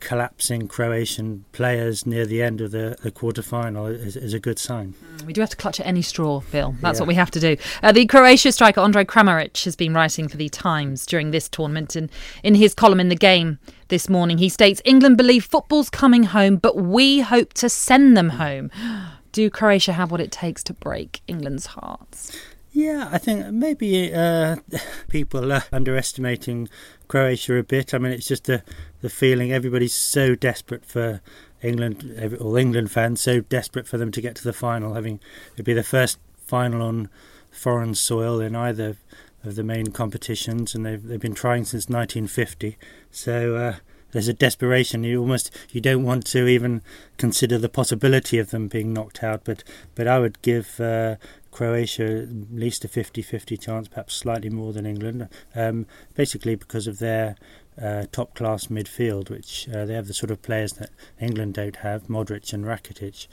collapsing 0.00 0.68
Croatian 0.68 1.44
players 1.52 2.06
near 2.06 2.26
the 2.26 2.42
end 2.42 2.60
of 2.60 2.70
the, 2.70 2.96
the 3.02 3.10
quarter 3.10 3.42
final 3.42 3.86
is, 3.86 4.16
is, 4.16 4.34
a 4.34 4.40
good 4.40 4.58
sign. 4.58 4.94
We 5.24 5.32
do 5.32 5.40
have 5.40 5.50
to 5.50 5.56
clutch 5.56 5.80
at 5.80 5.86
any 5.86 6.02
straw, 6.02 6.42
Bill. 6.52 6.74
That's 6.80 6.98
yeah. 6.98 7.02
what 7.02 7.08
we 7.08 7.14
have 7.14 7.30
to 7.32 7.40
do. 7.40 7.56
Uh, 7.82 7.92
the 7.92 8.06
Croatia 8.06 8.52
striker 8.52 8.80
Andre 8.80 9.04
Kramaric 9.04 9.64
has 9.64 9.76
been 9.76 9.94
writing 9.94 10.28
for 10.28 10.36
the 10.36 10.48
Times 10.48 11.06
during 11.06 11.30
this 11.30 11.48
tournament, 11.48 11.96
and 11.96 12.10
in 12.42 12.54
his 12.54 12.74
column 12.74 13.00
in 13.00 13.08
the 13.08 13.16
game 13.16 13.58
this 13.88 14.08
morning, 14.08 14.38
he 14.38 14.48
states 14.48 14.82
England 14.84 15.16
believe 15.16 15.44
football's 15.44 15.90
coming 15.90 16.24
home, 16.24 16.56
but 16.56 16.76
we 16.76 17.20
hope 17.20 17.52
to 17.54 17.68
send 17.68 18.16
them 18.16 18.30
home. 18.30 18.70
Do 19.32 19.50
Croatia 19.50 19.92
have 19.92 20.10
what 20.10 20.20
it 20.22 20.32
takes 20.32 20.62
to 20.64 20.72
break 20.72 21.20
England's 21.28 21.66
hearts? 21.66 22.38
Yeah, 22.76 23.08
I 23.10 23.16
think 23.16 23.52
maybe 23.52 24.12
uh, 24.12 24.56
people 25.08 25.50
are 25.50 25.64
underestimating 25.72 26.68
Croatia 27.08 27.56
a 27.56 27.62
bit. 27.62 27.94
I 27.94 27.98
mean, 27.98 28.12
it's 28.12 28.28
just 28.28 28.44
the 28.44 28.62
the 29.00 29.08
feeling 29.08 29.50
everybody's 29.50 29.94
so 29.94 30.34
desperate 30.34 30.84
for 30.84 31.22
England, 31.62 32.36
all 32.38 32.54
England 32.54 32.90
fans 32.90 33.22
so 33.22 33.40
desperate 33.40 33.88
for 33.88 33.96
them 33.96 34.12
to 34.12 34.20
get 34.20 34.36
to 34.36 34.44
the 34.44 34.52
final. 34.52 34.92
Having 34.92 35.20
it'd 35.54 35.64
be 35.64 35.72
the 35.72 35.82
first 35.82 36.18
final 36.36 36.82
on 36.82 37.08
foreign 37.50 37.94
soil 37.94 38.40
in 38.40 38.54
either 38.54 38.98
of 39.42 39.54
the 39.54 39.64
main 39.64 39.86
competitions, 39.86 40.74
and 40.74 40.84
they've 40.84 41.02
they've 41.02 41.18
been 41.18 41.34
trying 41.34 41.64
since 41.64 41.88
1950. 41.88 42.76
So. 43.10 43.56
Uh, 43.56 43.76
there's 44.12 44.28
a 44.28 44.32
desperation. 44.32 45.04
You 45.04 45.20
almost 45.20 45.54
you 45.72 45.80
don't 45.82 46.04
want 46.04 46.24
to 46.28 46.46
even 46.46 46.80
consider 47.18 47.58
the 47.58 47.68
possibility 47.68 48.38
of 48.38 48.50
them 48.50 48.66
being 48.66 48.94
knocked 48.94 49.22
out. 49.22 49.42
But 49.44 49.62
but 49.94 50.06
I 50.06 50.18
would 50.18 50.40
give 50.40 50.80
uh, 50.80 51.16
Croatia 51.56 52.22
at 52.22 52.52
least 52.52 52.84
a 52.84 52.88
50-50 52.88 53.58
chance, 53.58 53.88
perhaps 53.88 54.14
slightly 54.14 54.50
more 54.50 54.74
than 54.74 54.84
England, 54.84 55.26
um, 55.54 55.86
basically 56.14 56.54
because 56.54 56.86
of 56.86 56.98
their 56.98 57.34
uh, 57.80 58.04
top 58.12 58.34
class 58.34 58.66
midfield, 58.66 59.30
which 59.30 59.66
uh, 59.74 59.86
they 59.86 59.94
have 59.94 60.06
the 60.06 60.12
sort 60.12 60.30
of 60.30 60.42
players 60.42 60.74
that 60.74 60.90
England 61.18 61.54
don't 61.54 61.76
have, 61.76 62.08
Modric 62.08 62.52
and 62.52 62.64
Rakitic. 62.66 63.26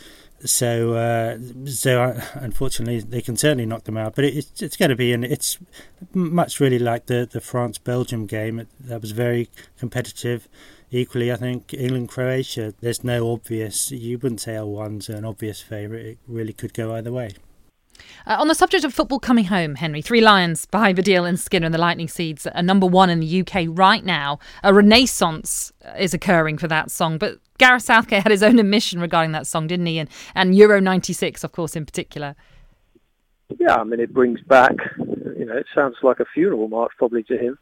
So, 0.46 0.94
uh, 0.94 1.38
so 1.66 2.02
uh, 2.02 2.22
unfortunately, 2.36 3.02
they 3.02 3.22
can 3.22 3.36
certainly 3.36 3.66
knock 3.66 3.84
them 3.84 3.98
out. 3.98 4.16
But 4.16 4.24
it, 4.26 4.36
it's 4.38 4.62
it's 4.62 4.78
going 4.78 4.90
to 4.90 4.96
be, 4.96 5.12
and 5.12 5.26
it's 5.26 5.58
much 6.14 6.60
really 6.62 6.80
like 6.80 7.08
the 7.08 7.28
the 7.30 7.42
France 7.42 7.78
Belgium 7.78 8.26
game. 8.26 8.60
It, 8.60 8.68
that 8.82 9.02
was 9.02 9.12
very 9.12 9.50
competitive. 9.78 10.48
Equally, 10.92 11.32
I 11.32 11.36
think 11.36 11.74
England 11.74 12.10
Croatia. 12.10 12.74
There's 12.80 13.04
no 13.04 13.32
obvious. 13.32 13.92
You 13.92 14.18
wouldn't 14.18 14.42
say 14.42 14.54
L1's 14.54 15.10
an 15.10 15.26
obvious 15.26 15.62
favourite. 15.62 16.06
It 16.06 16.18
really 16.28 16.54
could 16.54 16.74
go 16.74 16.96
either 16.96 17.12
way. 17.12 17.32
Uh, 18.26 18.38
on 18.40 18.48
the 18.48 18.56
subject 18.56 18.86
of 18.86 18.94
football 18.94 19.20
coming 19.20 19.46
home, 19.46 19.76
Henry, 19.76 20.02
Three 20.02 20.22
Lions 20.22 20.66
by 20.66 20.94
Baddiel 20.94 21.28
and 21.28 21.38
Skinner 21.38 21.66
and 21.66 21.74
the 21.74 21.80
Lightning 21.80 22.08
Seeds 22.08 22.48
are 22.48 22.64
number 22.64 22.86
one 22.86 23.10
in 23.10 23.20
the 23.20 23.42
UK 23.42 23.66
right 23.68 24.04
now. 24.04 24.40
A 24.64 24.74
renaissance 24.74 25.74
is 25.98 26.14
occurring 26.14 26.58
for 26.58 26.70
that 26.70 26.90
song, 26.90 27.18
but 27.18 27.40
Gareth 27.58 27.84
Southgate 27.84 28.24
had 28.24 28.32
his 28.32 28.42
own 28.42 28.60
admission 28.60 29.02
regarding 29.02 29.34
that 29.34 29.46
song, 29.46 29.68
didn't 29.68 29.88
he? 29.88 30.00
And, 30.00 30.10
and 30.36 30.56
Euro 30.56 30.80
96, 30.80 31.44
of 31.44 31.52
course, 31.52 31.76
in 31.76 31.86
particular. 31.86 32.36
Yeah, 33.60 33.76
I 33.76 33.84
mean, 33.84 34.00
it 34.00 34.14
brings 34.14 34.42
back, 34.42 34.74
you 34.98 35.46
know, 35.46 35.58
it 35.58 35.68
sounds 35.76 35.96
like 36.02 36.22
a 36.22 36.26
funeral 36.34 36.70
march 36.70 36.92
probably 36.98 37.24
to 37.24 37.38
him. 37.38 37.58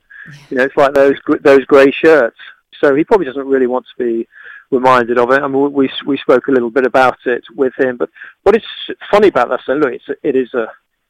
You 0.51 0.57
know, 0.57 0.63
it's 0.65 0.77
like 0.77 0.93
those 0.93 1.15
those 1.41 1.65
grey 1.65 1.91
shirts. 1.91 2.37
So 2.79 2.95
he 2.95 3.03
probably 3.03 3.25
doesn't 3.25 3.47
really 3.47 3.67
want 3.67 3.85
to 3.85 4.03
be 4.03 4.27
reminded 4.71 5.17
of 5.17 5.31
it. 5.31 5.41
Mean, 5.41 5.73
we 5.73 5.89
we 6.05 6.17
spoke 6.17 6.47
a 6.47 6.51
little 6.51 6.71
bit 6.71 6.85
about 6.85 7.17
it 7.25 7.43
with 7.55 7.73
him. 7.77 7.97
But 7.97 8.09
what 8.43 8.55
is 8.55 8.63
funny 9.11 9.27
about 9.27 9.49
that 9.49 9.61
song? 9.65 9.79
Look, 9.79 9.93
it's 9.93 10.09
a, 10.09 10.15
it 10.27 10.35
is 10.35 10.53
a 10.53 10.67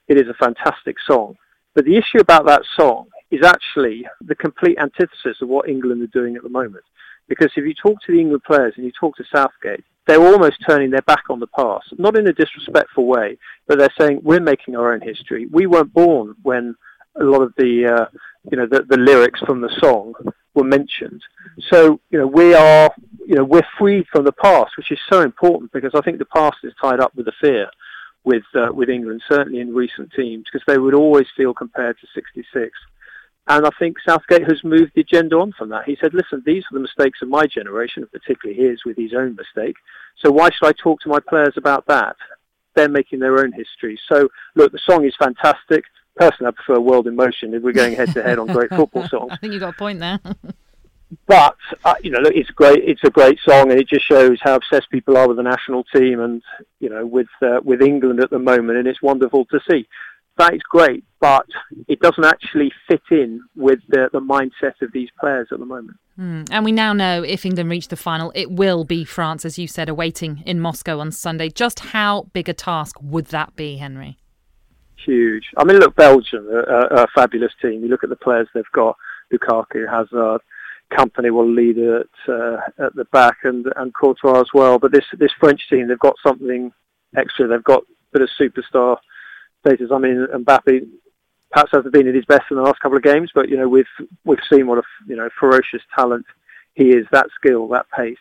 it 0.08 0.18
is 0.18 0.28
a 0.28 0.34
fantastic 0.34 0.98
song. 1.08 1.38
But 1.74 1.86
the 1.86 1.96
issue 1.96 2.20
about 2.20 2.46
that 2.48 2.64
song 2.78 3.08
is 3.30 3.46
actually 3.46 4.06
the 4.22 4.36
complete 4.36 4.78
antithesis 4.78 5.42
of 5.42 5.48
what 5.48 5.70
England 5.70 6.02
are 6.02 6.08
doing 6.08 6.36
at 6.36 6.44
the 6.44 6.50
moment. 6.50 6.84
Because 7.30 7.52
if 7.56 7.66
you 7.66 7.74
talk 7.74 8.02
to 8.02 8.12
the 8.12 8.20
England 8.20 8.44
players 8.44 8.74
and 8.76 8.86
you 8.86 8.92
talk 9.00 9.16
to 9.16 9.24
Southgate, 9.34 9.86
they're 10.06 10.22
almost 10.22 10.58
turning 10.68 10.90
their 10.90 11.04
back 11.04 11.24
on 11.30 11.40
the 11.40 11.48
past, 11.48 11.86
not 11.98 12.18
in 12.18 12.28
a 12.28 12.34
disrespectful 12.34 13.06
way, 13.06 13.38
but 13.68 13.78
they're 13.78 13.94
saying 13.98 14.20
we're 14.24 14.42
making 14.42 14.76
our 14.76 14.94
own 14.94 15.00
history. 15.00 15.46
We 15.46 15.68
weren't 15.68 15.94
born 15.94 16.36
when 16.44 16.76
a 17.16 17.24
lot 17.24 17.42
of 17.42 17.54
the 17.58 17.86
uh, 17.86 18.18
you 18.52 18.58
know 18.58 18.66
the, 18.66 18.84
the 18.90 18.98
lyrics 18.98 19.40
from 19.42 19.62
the 19.62 19.74
song 19.80 20.14
were 20.54 20.64
mentioned. 20.64 21.22
So, 21.70 22.00
you 22.10 22.20
know, 22.20 22.28
we 22.28 22.54
are, 22.54 22.94
you 23.26 23.36
know, 23.36 23.44
we're 23.44 23.68
free 23.78 24.06
from 24.12 24.26
the 24.26 24.32
past, 24.34 24.72
which 24.78 24.92
is 24.92 25.00
so 25.10 25.22
important 25.22 25.72
because 25.72 25.92
I 25.96 26.02
think 26.02 26.18
the 26.18 26.26
past 26.26 26.58
is 26.64 26.74
tied 26.82 27.00
up 27.00 27.16
with 27.16 27.26
the 27.26 27.34
fear 27.40 27.70
with 28.24 28.44
uh, 28.56 28.72
with 28.72 28.90
England, 28.90 29.22
certainly 29.28 29.60
in 29.62 29.74
recent 29.74 30.12
teams, 30.14 30.46
because 30.46 30.66
they 30.68 30.78
would 30.78 30.94
always 30.94 31.28
feel 31.36 31.54
compared 31.54 31.98
to 32.00 32.08
'66. 32.14 32.72
And 33.48 33.66
I 33.66 33.70
think 33.80 33.98
Southgate 34.08 34.48
has 34.48 34.64
moved 34.64 34.92
the 34.94 35.02
agenda 35.02 35.38
on 35.38 35.52
from 35.58 35.70
that. 35.70 35.86
He 35.86 35.98
said, 36.00 36.14
listen, 36.14 36.44
these 36.46 36.64
are 36.64 36.76
the 36.76 36.80
mistakes 36.80 37.20
of 37.24 37.28
my 37.28 37.48
generation, 37.48 38.08
particularly 38.12 38.62
his 38.62 38.86
with 38.86 38.98
his 38.98 39.14
own 39.14 39.36
mistake. 39.36 39.76
So 40.24 40.32
why 40.32 40.50
should 40.52 40.68
I 40.68 40.74
talk 40.74 41.02
to 41.02 41.10
my 41.10 41.20
players 41.28 41.56
about 41.58 41.88
that? 41.88 42.16
They're 42.76 42.88
making 42.88 43.20
their 43.20 43.40
own 43.40 43.52
history. 43.52 44.00
So, 44.08 44.30
look, 44.56 44.72
the 44.72 44.80
song 44.88 45.06
is 45.06 45.16
fantastic 45.20 45.84
personally, 46.16 46.50
I 46.50 46.52
prefer 46.52 46.80
World 46.80 47.08
in 47.08 47.16
Motion 47.16 47.54
if 47.54 47.64
we're 47.64 47.72
going 47.72 47.96
head 47.96 48.14
to 48.14 48.24
head 48.24 48.40
on 48.40 48.48
great 48.48 48.70
football 48.76 49.08
songs. 49.08 49.32
I 49.32 49.38
think 49.38 49.54
you've 49.54 49.62
got 49.62 49.76
a 49.76 49.78
point 49.78 50.00
there. 50.00 50.20
but 51.28 51.58
uh, 51.84 51.96
you 52.02 52.12
know, 52.12 52.20
look, 52.20 52.34
it's 52.36 52.50
great. 52.52 52.84
It's 52.84 53.04
a 53.04 53.10
great 53.10 53.40
song, 53.48 53.72
and 53.72 53.80
it 53.80 53.88
just 53.88 54.08
shows 54.08 54.40
how 54.42 54.56
obsessed 54.56 54.90
people 54.90 55.18
are 55.18 55.28
with 55.28 55.38
the 55.38 55.44
national 55.44 55.84
team 55.96 56.20
and 56.20 56.42
you 56.80 56.90
know 56.90 57.06
with 57.06 57.28
uh, 57.42 57.60
with 57.64 57.82
England 57.82 58.22
at 58.22 58.30
the 58.30 58.40
moment, 58.40 58.78
and 58.78 58.88
it's 58.88 59.02
wonderful 59.02 59.46
to 59.46 59.60
see. 59.70 59.88
That 60.38 60.54
is 60.54 60.62
great, 60.64 61.04
but 61.20 61.46
it 61.88 62.00
doesn't 62.00 62.24
actually 62.24 62.72
fit 62.88 63.02
in 63.12 63.42
with 63.56 63.80
the, 63.90 64.10
the 64.14 64.22
mindset 64.22 64.82
of 64.82 64.92
these 64.94 65.10
players 65.20 65.50
at 65.52 65.60
the 65.60 65.66
moment. 65.66 65.98
Mm. 66.18 66.48
And 66.52 66.66
we 66.66 66.72
now 66.72 66.94
know 66.94 67.22
if 67.22 67.46
England 67.46 67.70
reach 67.70 67.90
the 67.90 67.98
final, 67.98 68.32
it 68.34 68.50
will 68.50 68.84
be 68.84 69.04
France, 69.04 69.46
as 69.46 69.60
you 69.60 69.68
said, 69.68 69.90
awaiting 69.90 70.42
in 70.46 70.60
Moscow 70.60 71.00
on 71.00 71.12
Sunday. 71.12 71.50
Just 71.50 71.80
how 71.80 72.30
big 72.34 72.48
a 72.48 72.54
task 72.54 72.96
would 73.02 73.28
that 73.28 73.56
be, 73.56 73.78
Henry? 73.78 74.18
Huge. 75.06 75.46
I 75.58 75.64
mean, 75.64 75.78
look, 75.78 75.96
Belgium, 75.96 76.48
a, 76.50 77.04
a 77.04 77.08
fabulous 77.16 77.54
team. 77.62 77.82
You 77.84 77.90
look 77.90 78.04
at 78.04 78.10
the 78.10 78.16
players 78.16 78.48
they've 78.54 78.64
got. 78.74 78.98
Lukaku, 79.32 79.90
Hazard, 79.90 80.42
Kompany 80.92 81.32
will 81.32 81.50
lead 81.50 81.78
at 81.78 82.08
uh, 82.28 82.58
at 82.80 82.96
the 82.96 83.06
back, 83.12 83.38
and 83.44 83.66
and 83.78 83.94
Courtois 83.94 84.42
as 84.42 84.48
well. 84.54 84.78
But 84.78 84.92
this 84.92 85.06
this 85.18 85.32
French 85.40 85.62
team, 85.70 85.88
they've 85.88 85.98
got 86.00 86.16
something 86.26 86.72
extra. 87.16 87.48
They've 87.48 87.64
got 87.64 87.84
a 87.84 88.20
bit 88.20 88.22
of 88.22 88.30
superstar 88.40 88.98
status. 89.62 89.90
I 89.92 89.98
mean, 89.98 90.28
Mbappe 90.34 90.88
perhaps 91.52 91.72
hasn't 91.74 91.94
been 91.94 92.08
at 92.08 92.16
his 92.16 92.26
best 92.26 92.44
in 92.50 92.58
the 92.58 92.64
last 92.64 92.80
couple 92.80 92.98
of 92.98 93.04
games, 93.04 93.32
but 93.34 93.50
you 93.50 93.58
know 93.58 93.70
we've 93.70 93.86
we've 94.26 94.40
seen 94.52 94.68
what 94.68 94.80
a 94.80 94.84
you 95.08 95.16
know 95.16 95.30
ferocious 95.40 95.82
talent 95.96 96.26
he 96.74 96.90
is. 96.90 97.06
That 97.12 97.28
skill, 97.36 97.68
that 97.70 97.90
pace. 97.96 98.18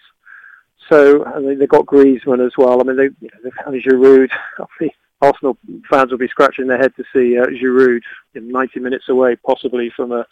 So 0.89 1.25
I 1.25 1.41
mean, 1.41 1.59
they've 1.59 1.69
got 1.69 1.87
Griezmann 1.87 2.45
as 2.45 2.53
well. 2.57 2.81
I 2.81 2.85
mean, 2.85 2.97
they 2.97 3.05
you 3.21 3.31
know, 3.33 3.41
they've 3.43 3.53
had 3.57 3.75
Giroud. 3.75 4.31
Arsenal 5.21 5.57
fans 5.91 6.11
will 6.11 6.19
be 6.19 6.29
scratching 6.29 6.67
their 6.67 6.79
head 6.79 6.95
to 6.97 7.05
see 7.13 7.39
uh, 7.39 7.47
Giroud 7.47 8.03
90 8.35 8.81
minutes 8.81 9.09
away, 9.09 9.37
possibly 9.37 9.91
from 9.95 10.13
uh, 10.13 10.23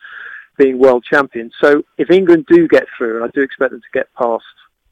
being 0.57 0.79
world 0.79 1.05
champion. 1.05 1.51
So 1.61 1.83
if 1.99 2.11
England 2.11 2.47
do 2.49 2.67
get 2.67 2.87
through, 2.97 3.17
and 3.17 3.25
I 3.25 3.29
do 3.35 3.43
expect 3.43 3.73
them 3.73 3.81
to 3.81 3.99
get 3.99 4.13
past 4.15 4.45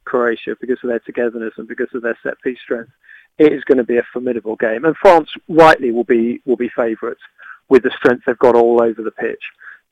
Croatia 0.04 0.56
because 0.60 0.78
of 0.82 0.88
their 0.88 1.00
togetherness 1.00 1.54
and 1.56 1.66
because 1.66 1.88
of 1.94 2.02
their 2.02 2.18
set 2.22 2.40
piece 2.42 2.58
strength, 2.62 2.90
it 3.38 3.52
is 3.52 3.64
going 3.64 3.78
to 3.78 3.84
be 3.84 3.98
a 3.98 4.06
formidable 4.12 4.56
game. 4.56 4.84
And 4.84 4.96
France, 4.96 5.30
rightly, 5.48 5.90
will 5.90 6.04
be 6.04 6.40
will 6.46 6.56
be 6.56 6.70
favourites 6.74 7.20
with 7.68 7.82
the 7.82 7.90
strength 7.96 8.24
they've 8.26 8.38
got 8.38 8.54
all 8.54 8.82
over 8.82 9.02
the 9.02 9.10
pitch. 9.10 9.42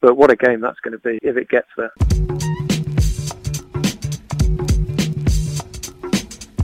But 0.00 0.16
what 0.16 0.30
a 0.30 0.36
game 0.36 0.60
that's 0.60 0.80
going 0.80 0.92
to 0.92 0.98
be 0.98 1.18
if 1.22 1.36
it 1.36 1.48
gets 1.48 1.68
there. 1.76 1.92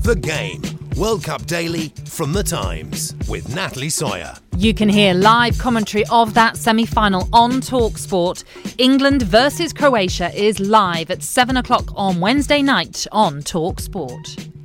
The 0.02 0.18
game 0.20 0.79
World 1.00 1.24
Cup 1.24 1.46
Daily 1.46 1.88
from 2.04 2.34
The 2.34 2.42
Times 2.42 3.14
with 3.26 3.54
Natalie 3.54 3.88
Sawyer. 3.88 4.34
You 4.58 4.74
can 4.74 4.90
hear 4.90 5.14
live 5.14 5.56
commentary 5.56 6.04
of 6.10 6.34
that 6.34 6.58
semi 6.58 6.84
final 6.84 7.26
on 7.32 7.62
Talksport. 7.62 8.44
England 8.76 9.22
versus 9.22 9.72
Croatia 9.72 10.30
is 10.34 10.60
live 10.60 11.10
at 11.10 11.22
7 11.22 11.56
o'clock 11.56 11.90
on 11.96 12.20
Wednesday 12.20 12.60
night 12.60 13.06
on 13.12 13.40
Talksport. 13.40 14.59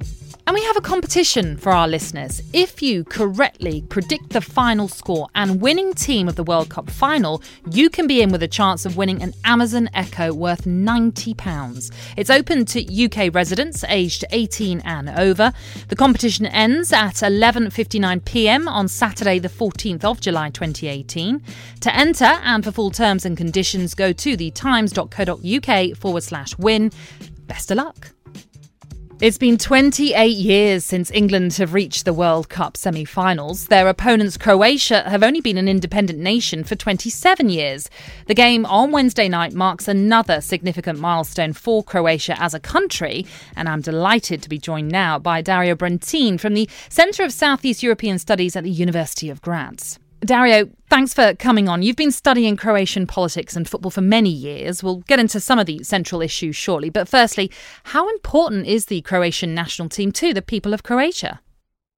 And 0.48 0.54
we 0.54 0.64
have 0.66 0.78
a 0.78 0.82
competition 0.82 1.58
for 1.58 1.72
our 1.72 1.88
listeners. 1.88 2.40
If 2.54 2.80
you 2.80 3.04
correctly 3.04 3.82
predict 3.90 4.30
the 4.30 4.42
final 4.42 4.88
score 4.88 5.28
and 5.34 5.60
winning 5.60 5.96
team 5.96 6.28
of 6.28 6.36
the 6.36 6.44
World 6.44 6.70
Cup 6.70 6.88
final, 6.88 7.42
you 7.72 7.90
can 7.90 8.06
be 8.06 8.22
in 8.22 8.32
with 8.32 8.44
a 8.44 8.48
chance 8.48 8.86
of 8.86 8.96
winning 8.96 9.24
an 9.24 9.34
Amazon 9.44 9.90
Echo 9.96 10.32
worth 10.36 10.66
£90. 10.66 11.92
It's 12.16 12.30
open 12.30 12.66
to 12.66 13.06
UK 13.06 13.34
residents 13.34 13.84
aged 13.90 14.24
18 14.30 14.82
and 14.82 15.10
over. 15.10 15.52
The 15.88 15.96
competition 15.96 16.46
ends 16.46 16.94
at 16.94 17.16
11:59 17.16 18.24
p.m. 18.25 18.68
on 18.68 18.88
Saturday 18.88 19.40
the 19.40 19.50
14th 19.50 20.04
of 20.04 20.22
July 20.22 20.52
2018. 20.52 21.42
To 21.80 21.96
enter 21.96 22.40
and 22.44 22.64
for 22.64 22.72
full 22.72 22.92
terms 22.92 23.25
and 23.25 23.36
conditions 23.36 23.96
go 23.96 24.14
to 24.14 24.38
thetimes.co.uk 24.38 25.98
forward 25.98 26.24
slash 26.24 26.56
win. 26.60 26.92
Best 27.48 27.72
of 27.72 27.78
luck. 27.78 28.12
It's 29.22 29.38
been 29.38 29.58
28 29.58 30.28
years 30.28 30.84
since 30.84 31.10
England 31.10 31.54
have 31.54 31.74
reached 31.74 32.04
the 32.04 32.12
World 32.12 32.50
Cup 32.50 32.76
semi 32.76 33.06
finals. 33.06 33.68
Their 33.68 33.88
opponents, 33.88 34.36
Croatia, 34.36 35.10
have 35.10 35.24
only 35.24 35.40
been 35.40 35.58
an 35.58 35.70
independent 35.70 36.20
nation 36.20 36.66
for 36.66 36.76
27 36.76 37.48
years. 37.50 37.90
The 38.28 38.34
game 38.34 38.66
on 38.66 38.92
Wednesday 38.92 39.30
night 39.30 39.54
marks 39.54 39.88
another 39.88 40.42
significant 40.42 41.00
milestone 41.00 41.54
for 41.54 41.82
Croatia 41.82 42.36
as 42.42 42.54
a 42.54 42.60
country, 42.60 43.26
and 43.56 43.70
I'm 43.70 43.80
delighted 43.80 44.42
to 44.44 44.50
be 44.50 44.60
joined 44.60 44.90
now 44.90 45.18
by 45.18 45.42
Dario 45.42 45.76
Brentin 45.76 46.38
from 46.38 46.54
the 46.54 46.68
Centre 46.90 47.24
of 47.24 47.32
Southeast 47.32 47.82
European 47.82 48.20
Studies 48.20 48.58
at 48.58 48.66
the 48.66 48.70
University 48.70 49.30
of 49.30 49.42
Graz. 49.42 49.98
Dario, 50.25 50.70
thanks 50.89 51.13
for 51.13 51.34
coming 51.36 51.70
on. 51.70 51.84
You've 51.84 51.96
been 51.96 52.12
studying 52.12 52.58
Croatian 52.58 53.08
politics 53.08 53.55
and 53.55 53.67
football 53.67 53.91
for 53.91 54.01
many 54.01 54.29
years. 54.29 54.84
We'll 54.84 55.01
get 55.01 55.20
into 55.20 55.39
some 55.39 55.60
of 55.60 55.65
the 55.65 55.84
central 55.84 56.22
issues 56.22 56.55
shortly. 56.55 56.89
But 56.89 57.08
firstly, 57.08 57.51
how 57.84 58.10
important 58.10 58.67
is 58.67 58.86
the 58.86 59.01
Croatian 59.01 59.53
national 59.53 59.89
team 59.89 60.12
to 60.13 60.34
the 60.34 60.41
people 60.41 60.74
of 60.74 60.84
Croatia? 60.84 61.41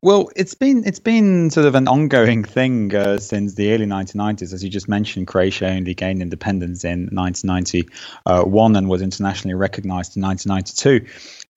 Well, 0.03 0.29
it's 0.35 0.53
been 0.53 0.83
it's 0.85 0.99
been 0.99 1.49
sort 1.49 1.65
of 1.65 1.73
an 1.73 1.87
ongoing 1.87 2.43
thing 2.43 2.93
uh, 2.93 3.17
since 3.17 3.55
the 3.55 3.73
early 3.73 3.87
1990s, 3.87 4.53
as 4.53 4.63
you 4.63 4.69
just 4.69 4.87
mentioned. 4.87 5.25
Croatia 5.25 5.69
only 5.69 5.95
gained 5.95 6.21
independence 6.21 6.85
in 6.85 7.09
1991 7.11 8.75
and 8.75 8.89
was 8.89 9.01
internationally 9.01 9.55
recognised 9.55 10.15
in 10.15 10.21
1992. 10.21 11.03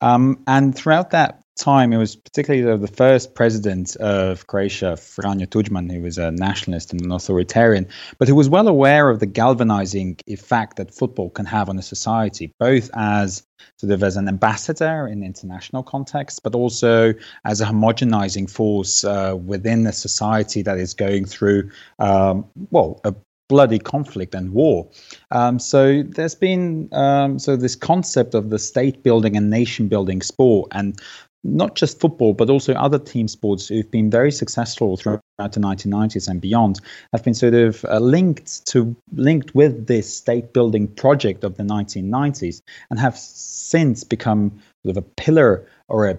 Um, 0.00 0.42
and 0.46 0.74
throughout 0.74 1.10
that 1.10 1.42
time, 1.60 1.92
it 1.92 1.98
was 1.98 2.16
particularly 2.16 2.76
the 2.76 2.88
first 2.88 3.34
president 3.34 3.94
of 3.96 4.46
Croatia, 4.46 4.96
Franjo 4.96 5.46
Tudjman, 5.46 5.92
who 5.92 6.00
was 6.00 6.18
a 6.18 6.30
nationalist 6.30 6.92
and 6.92 7.00
an 7.02 7.12
authoritarian, 7.12 7.86
but 8.18 8.26
who 8.26 8.34
was 8.34 8.48
well 8.48 8.66
aware 8.66 9.10
of 9.10 9.20
the 9.20 9.26
galvanizing 9.26 10.18
effect 10.26 10.76
that 10.76 10.92
football 10.92 11.30
can 11.30 11.46
have 11.46 11.68
on 11.68 11.78
a 11.78 11.82
society, 11.82 12.52
both 12.58 12.90
as 12.94 13.44
sort 13.76 13.92
of 13.92 14.02
as 14.02 14.16
an 14.16 14.26
ambassador 14.26 15.06
in 15.06 15.22
international 15.22 15.82
context, 15.82 16.42
but 16.42 16.54
also 16.54 17.14
as 17.44 17.60
a 17.60 17.66
homogenizing 17.66 18.50
force 18.50 19.04
uh, 19.04 19.36
within 19.44 19.86
a 19.86 19.92
society 19.92 20.62
that 20.62 20.78
is 20.78 20.94
going 20.94 21.26
through, 21.26 21.70
um, 21.98 22.46
well, 22.70 23.00
a 23.04 23.14
bloody 23.50 23.80
conflict 23.80 24.34
and 24.34 24.52
war. 24.52 24.88
Um, 25.32 25.58
so 25.58 26.04
there's 26.04 26.36
been 26.36 26.88
um, 26.92 27.38
so 27.38 27.56
this 27.56 27.74
concept 27.74 28.34
of 28.34 28.48
the 28.48 28.58
state 28.58 29.02
building 29.02 29.36
and 29.36 29.50
nation 29.50 29.88
building 29.88 30.22
sport, 30.22 30.68
and 30.72 30.98
not 31.42 31.74
just 31.74 32.00
football, 32.00 32.34
but 32.34 32.50
also 32.50 32.74
other 32.74 32.98
team 32.98 33.26
sports 33.26 33.68
who've 33.68 33.90
been 33.90 34.10
very 34.10 34.30
successful 34.30 34.96
throughout 34.96 35.22
the 35.38 35.60
1990s 35.60 36.28
and 36.28 36.40
beyond, 36.40 36.80
have 37.12 37.24
been 37.24 37.34
sort 37.34 37.54
of 37.54 37.84
uh, 37.86 37.98
linked 37.98 38.66
to 38.66 38.94
linked 39.12 39.54
with 39.54 39.86
this 39.86 40.14
state 40.14 40.52
building 40.52 40.86
project 40.86 41.44
of 41.44 41.56
the 41.56 41.62
1990s, 41.62 42.60
and 42.90 43.00
have 43.00 43.16
since 43.16 44.04
become 44.04 44.60
sort 44.84 44.96
of 44.96 45.02
a 45.02 45.06
pillar 45.16 45.66
or 45.88 46.08
a 46.08 46.18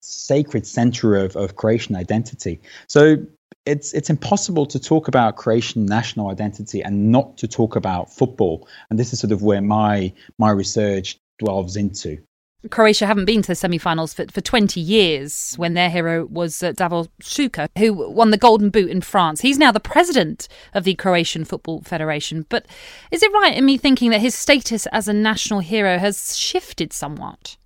sacred 0.00 0.66
center 0.66 1.16
of, 1.16 1.36
of 1.36 1.56
Croatian 1.56 1.94
identity. 1.94 2.60
So 2.88 3.18
it's 3.66 3.92
it's 3.92 4.10
impossible 4.10 4.66
to 4.66 4.80
talk 4.80 5.08
about 5.08 5.36
Croatian 5.36 5.86
national 5.86 6.30
identity 6.30 6.82
and 6.82 7.12
not 7.12 7.38
to 7.38 7.48
talk 7.48 7.76
about 7.76 8.12
football. 8.12 8.66
And 8.90 8.98
this 8.98 9.12
is 9.12 9.20
sort 9.20 9.32
of 9.32 9.42
where 9.42 9.60
my 9.60 10.12
my 10.38 10.50
research 10.50 11.18
delves 11.38 11.76
into. 11.76 12.18
Croatia 12.70 13.06
haven't 13.06 13.24
been 13.24 13.42
to 13.42 13.48
the 13.48 13.54
semi-finals 13.54 14.14
for, 14.14 14.26
for 14.30 14.40
20 14.40 14.80
years 14.80 15.54
when 15.56 15.74
their 15.74 15.90
hero 15.90 16.26
was 16.26 16.62
uh, 16.62 16.72
Davor 16.72 17.06
who 17.78 17.92
won 17.92 18.30
the 18.30 18.38
Golden 18.38 18.70
Boot 18.70 18.90
in 18.90 19.00
France. 19.00 19.40
He's 19.40 19.58
now 19.58 19.72
the 19.72 19.80
president 19.80 20.48
of 20.74 20.84
the 20.84 20.94
Croatian 20.94 21.44
Football 21.44 21.82
Federation. 21.82 22.46
But 22.48 22.66
is 23.10 23.22
it 23.22 23.32
right 23.32 23.56
in 23.56 23.64
me 23.64 23.78
thinking 23.78 24.10
that 24.10 24.20
his 24.20 24.34
status 24.34 24.86
as 24.86 25.08
a 25.08 25.12
national 25.12 25.60
hero 25.60 25.98
has 25.98 26.36
shifted 26.36 26.92
somewhat? 26.92 27.56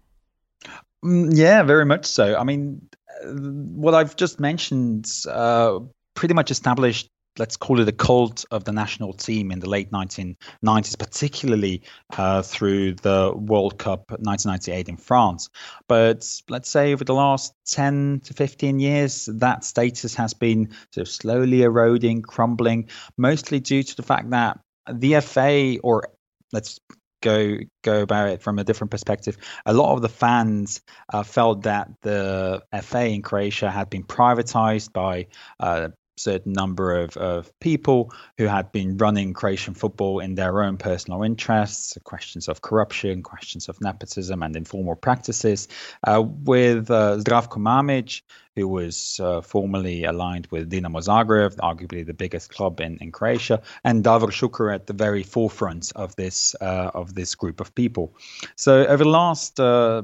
Mm, 1.04 1.36
yeah, 1.36 1.62
very 1.62 1.84
much 1.84 2.06
so. 2.06 2.36
I 2.36 2.44
mean, 2.44 2.88
what 3.24 3.94
I've 3.94 4.16
just 4.16 4.40
mentioned 4.40 5.10
uh, 5.28 5.80
pretty 6.14 6.34
much 6.34 6.50
established 6.50 7.08
let's 7.38 7.56
call 7.56 7.80
it 7.80 7.88
a 7.88 7.92
cult 7.92 8.44
of 8.50 8.64
the 8.64 8.72
national 8.72 9.12
team 9.12 9.50
in 9.50 9.60
the 9.60 9.68
late 9.68 9.90
1990s, 9.90 10.98
particularly 10.98 11.82
uh, 12.16 12.42
through 12.42 12.94
the 12.94 13.32
World 13.34 13.78
Cup 13.78 14.10
1998 14.10 14.88
in 14.88 14.96
France. 14.96 15.48
But 15.88 16.40
let's 16.48 16.70
say 16.70 16.92
over 16.92 17.04
the 17.04 17.14
last 17.14 17.54
10 17.66 18.20
to 18.24 18.34
15 18.34 18.80
years, 18.80 19.28
that 19.32 19.64
status 19.64 20.14
has 20.14 20.34
been 20.34 20.70
sort 20.92 21.06
of 21.06 21.08
slowly 21.08 21.62
eroding, 21.62 22.22
crumbling, 22.22 22.88
mostly 23.16 23.60
due 23.60 23.82
to 23.82 23.96
the 23.96 24.02
fact 24.02 24.30
that 24.30 24.58
the 24.92 25.20
FA, 25.20 25.78
or 25.82 26.08
let's 26.52 26.78
go 27.22 27.56
go 27.82 28.02
about 28.02 28.28
it 28.28 28.42
from 28.42 28.58
a 28.58 28.64
different 28.64 28.90
perspective. 28.90 29.36
A 29.64 29.72
lot 29.72 29.94
of 29.94 30.02
the 30.02 30.08
fans 30.08 30.82
uh, 31.12 31.22
felt 31.22 31.62
that 31.62 31.88
the 32.02 32.62
FA 32.82 33.06
in 33.06 33.22
Croatia 33.22 33.70
had 33.70 33.90
been 33.90 34.04
privatized 34.04 34.92
by 34.92 35.26
a 35.58 35.90
certain 36.16 36.52
number 36.52 36.96
of, 36.96 37.16
of 37.16 37.58
people 37.60 38.12
who 38.38 38.46
had 38.46 38.72
been 38.72 38.96
running 38.96 39.32
Croatian 39.32 39.74
football 39.74 40.20
in 40.20 40.34
their 40.34 40.62
own 40.62 40.76
personal 40.76 41.22
interests, 41.22 41.96
questions 42.04 42.48
of 42.48 42.62
corruption, 42.62 43.22
questions 43.22 43.68
of 43.68 43.80
nepotism 43.80 44.42
and 44.42 44.56
informal 44.56 44.96
practices. 44.96 45.68
Uh, 46.04 46.22
with 46.22 46.90
uh, 46.90 47.16
Zdravko 47.18 47.58
Mamic, 47.58 48.22
who 48.54 48.66
was 48.66 49.20
uh, 49.22 49.42
formerly 49.42 50.04
aligned 50.04 50.46
with 50.50 50.70
Dinamo 50.70 51.02
Zagreb, 51.02 51.56
arguably 51.56 52.04
the 52.04 52.14
biggest 52.14 52.50
club 52.50 52.80
in, 52.80 52.96
in 52.98 53.12
Croatia, 53.12 53.62
and 53.84 54.02
Davor 54.02 54.28
Šuker 54.28 54.74
at 54.74 54.86
the 54.86 54.94
very 54.94 55.22
forefront 55.22 55.92
of 55.94 56.16
this 56.16 56.56
uh, 56.60 56.90
of 56.94 57.14
this 57.14 57.34
group 57.34 57.60
of 57.60 57.74
people. 57.74 58.14
So 58.56 58.86
over 58.86 59.04
the 59.04 59.10
last 59.10 59.60
uh, 59.60 60.02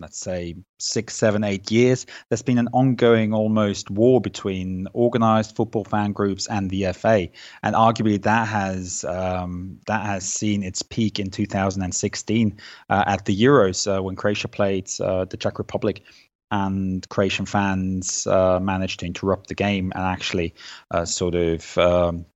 let's 0.00 0.18
say 0.18 0.54
six, 0.78 1.14
seven, 1.14 1.44
eight 1.44 1.70
years, 1.70 2.06
there's 2.28 2.42
been 2.42 2.58
an 2.58 2.68
ongoing 2.72 3.32
almost 3.32 3.90
war 3.90 4.20
between 4.20 4.86
organized 4.92 5.56
football 5.56 5.84
fan 5.84 6.12
groups 6.12 6.46
and 6.48 6.70
the 6.70 6.92
FA, 6.92 7.28
and 7.62 7.74
arguably 7.74 8.20
that 8.22 8.48
has 8.48 9.04
um, 9.04 9.78
that 9.86 10.04
has 10.04 10.26
seen 10.26 10.62
its 10.62 10.82
peak 10.82 11.18
in 11.18 11.30
2016 11.30 12.58
uh, 12.90 13.04
at 13.06 13.24
the 13.24 13.36
Euros 13.36 13.86
uh, 13.86 14.02
when 14.02 14.16
Croatia 14.16 14.48
played 14.48 14.88
uh, 15.00 15.24
the 15.24 15.36
Czech 15.36 15.58
Republic 15.58 16.02
and 16.50 17.08
Croatian 17.08 17.46
fans 17.46 18.26
uh, 18.26 18.60
managed 18.60 19.00
to 19.00 19.06
interrupt 19.06 19.48
the 19.48 19.54
game 19.54 19.92
and 19.94 20.04
actually 20.04 20.54
uh, 20.90 21.04
sort 21.04 21.34
of 21.34 21.76
um, 21.78 22.26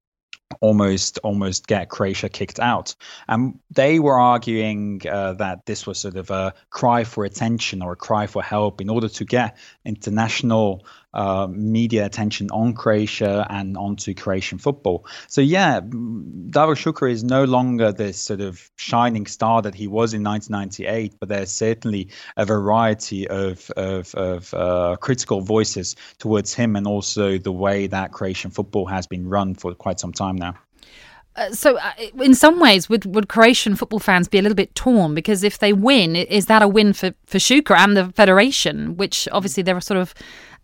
almost 0.60 1.18
almost 1.18 1.66
get 1.66 1.88
Croatia 1.88 2.28
kicked 2.28 2.60
out. 2.60 2.94
And 3.28 3.58
they 3.70 3.98
were 3.98 4.18
arguing 4.18 5.02
uh, 5.08 5.34
that 5.34 5.66
this 5.66 5.86
was 5.86 5.98
sort 5.98 6.16
of 6.16 6.30
a 6.30 6.54
cry 6.70 7.04
for 7.04 7.24
attention 7.24 7.82
or 7.82 7.92
a 7.92 7.96
cry 7.96 8.26
for 8.26 8.42
help 8.42 8.80
in 8.80 8.90
order 8.90 9.08
to 9.08 9.24
get 9.24 9.56
international 9.84 10.84
uh, 11.14 11.48
media 11.50 12.06
attention 12.06 12.50
on 12.50 12.72
Croatia 12.74 13.46
and 13.50 13.76
onto 13.76 14.14
Croatian 14.14 14.58
football. 14.58 15.06
So 15.28 15.40
yeah, 15.40 15.80
Davor 15.80 16.74
Šuker 16.74 17.10
is 17.10 17.24
no 17.24 17.44
longer 17.44 17.92
this 17.92 18.18
sort 18.18 18.40
of 18.40 18.70
shining 18.76 19.26
star 19.26 19.62
that 19.62 19.74
he 19.74 19.86
was 19.86 20.14
in 20.14 20.22
1998, 20.22 21.14
but 21.18 21.28
there's 21.28 21.50
certainly 21.50 22.08
a 22.36 22.44
variety 22.44 23.28
of 23.28 23.70
of, 23.76 24.14
of 24.14 24.54
uh, 24.54 24.96
critical 25.00 25.40
voices 25.40 25.96
towards 26.18 26.54
him 26.54 26.76
and 26.76 26.86
also 26.86 27.38
the 27.38 27.52
way 27.52 27.86
that 27.86 28.12
Croatian 28.12 28.50
football 28.50 28.86
has 28.86 29.06
been 29.06 29.28
run 29.28 29.54
for 29.54 29.74
quite 29.74 30.00
some 30.00 30.12
time 30.12 30.36
now. 30.36 30.54
Uh, 31.36 31.50
so, 31.52 31.78
uh, 31.78 31.92
in 32.20 32.34
some 32.34 32.58
ways, 32.58 32.88
would, 32.88 33.14
would 33.14 33.28
Croatian 33.28 33.76
football 33.76 34.00
fans 34.00 34.26
be 34.26 34.38
a 34.38 34.42
little 34.42 34.56
bit 34.56 34.74
torn? 34.74 35.14
Because 35.14 35.44
if 35.44 35.58
they 35.58 35.72
win, 35.72 36.16
is 36.16 36.46
that 36.46 36.60
a 36.60 36.66
win 36.68 36.92
for, 36.92 37.14
for 37.24 37.38
Šuker 37.38 37.76
and 37.76 37.96
the 37.96 38.06
federation, 38.12 38.96
which 38.96 39.28
obviously 39.30 39.62
they're 39.62 39.80
sort 39.80 40.00
of 40.00 40.12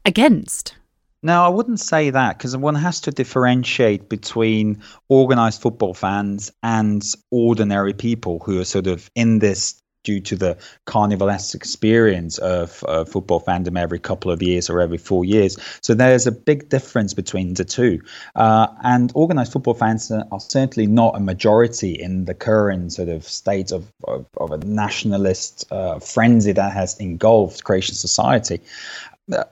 against? 0.06 0.74
No, 1.22 1.44
I 1.44 1.48
wouldn't 1.48 1.80
say 1.80 2.10
that 2.10 2.38
because 2.38 2.56
one 2.56 2.76
has 2.76 3.00
to 3.02 3.10
differentiate 3.10 4.08
between 4.08 4.80
organized 5.08 5.60
football 5.60 5.92
fans 5.92 6.52
and 6.62 7.02
ordinary 7.30 7.92
people 7.92 8.38
who 8.38 8.60
are 8.60 8.64
sort 8.64 8.86
of 8.86 9.10
in 9.14 9.40
this 9.40 9.82
due 10.04 10.20
to 10.20 10.36
the 10.36 10.56
carnivalesque 10.86 11.56
experience 11.56 12.38
of 12.38 12.84
uh, 12.86 13.04
football 13.04 13.40
fandom 13.40 13.76
every 13.76 13.98
couple 13.98 14.30
of 14.30 14.40
years 14.40 14.70
or 14.70 14.80
every 14.80 14.98
four 14.98 15.24
years. 15.24 15.58
So 15.80 15.94
there's 15.94 16.28
a 16.28 16.32
big 16.32 16.68
difference 16.68 17.12
between 17.12 17.54
the 17.54 17.64
two. 17.64 18.00
Uh, 18.36 18.68
and 18.84 19.10
organized 19.16 19.52
football 19.52 19.74
fans 19.74 20.12
are 20.12 20.40
certainly 20.40 20.86
not 20.86 21.16
a 21.16 21.20
majority 21.20 21.90
in 21.90 22.26
the 22.26 22.34
current 22.34 22.92
sort 22.92 23.08
of 23.08 23.24
state 23.24 23.72
of, 23.72 23.92
of, 24.04 24.26
of 24.36 24.52
a 24.52 24.58
nationalist 24.58 25.66
uh, 25.72 25.98
frenzy 25.98 26.52
that 26.52 26.72
has 26.72 26.96
engulfed 26.98 27.64
Croatian 27.64 27.96
society. 27.96 28.60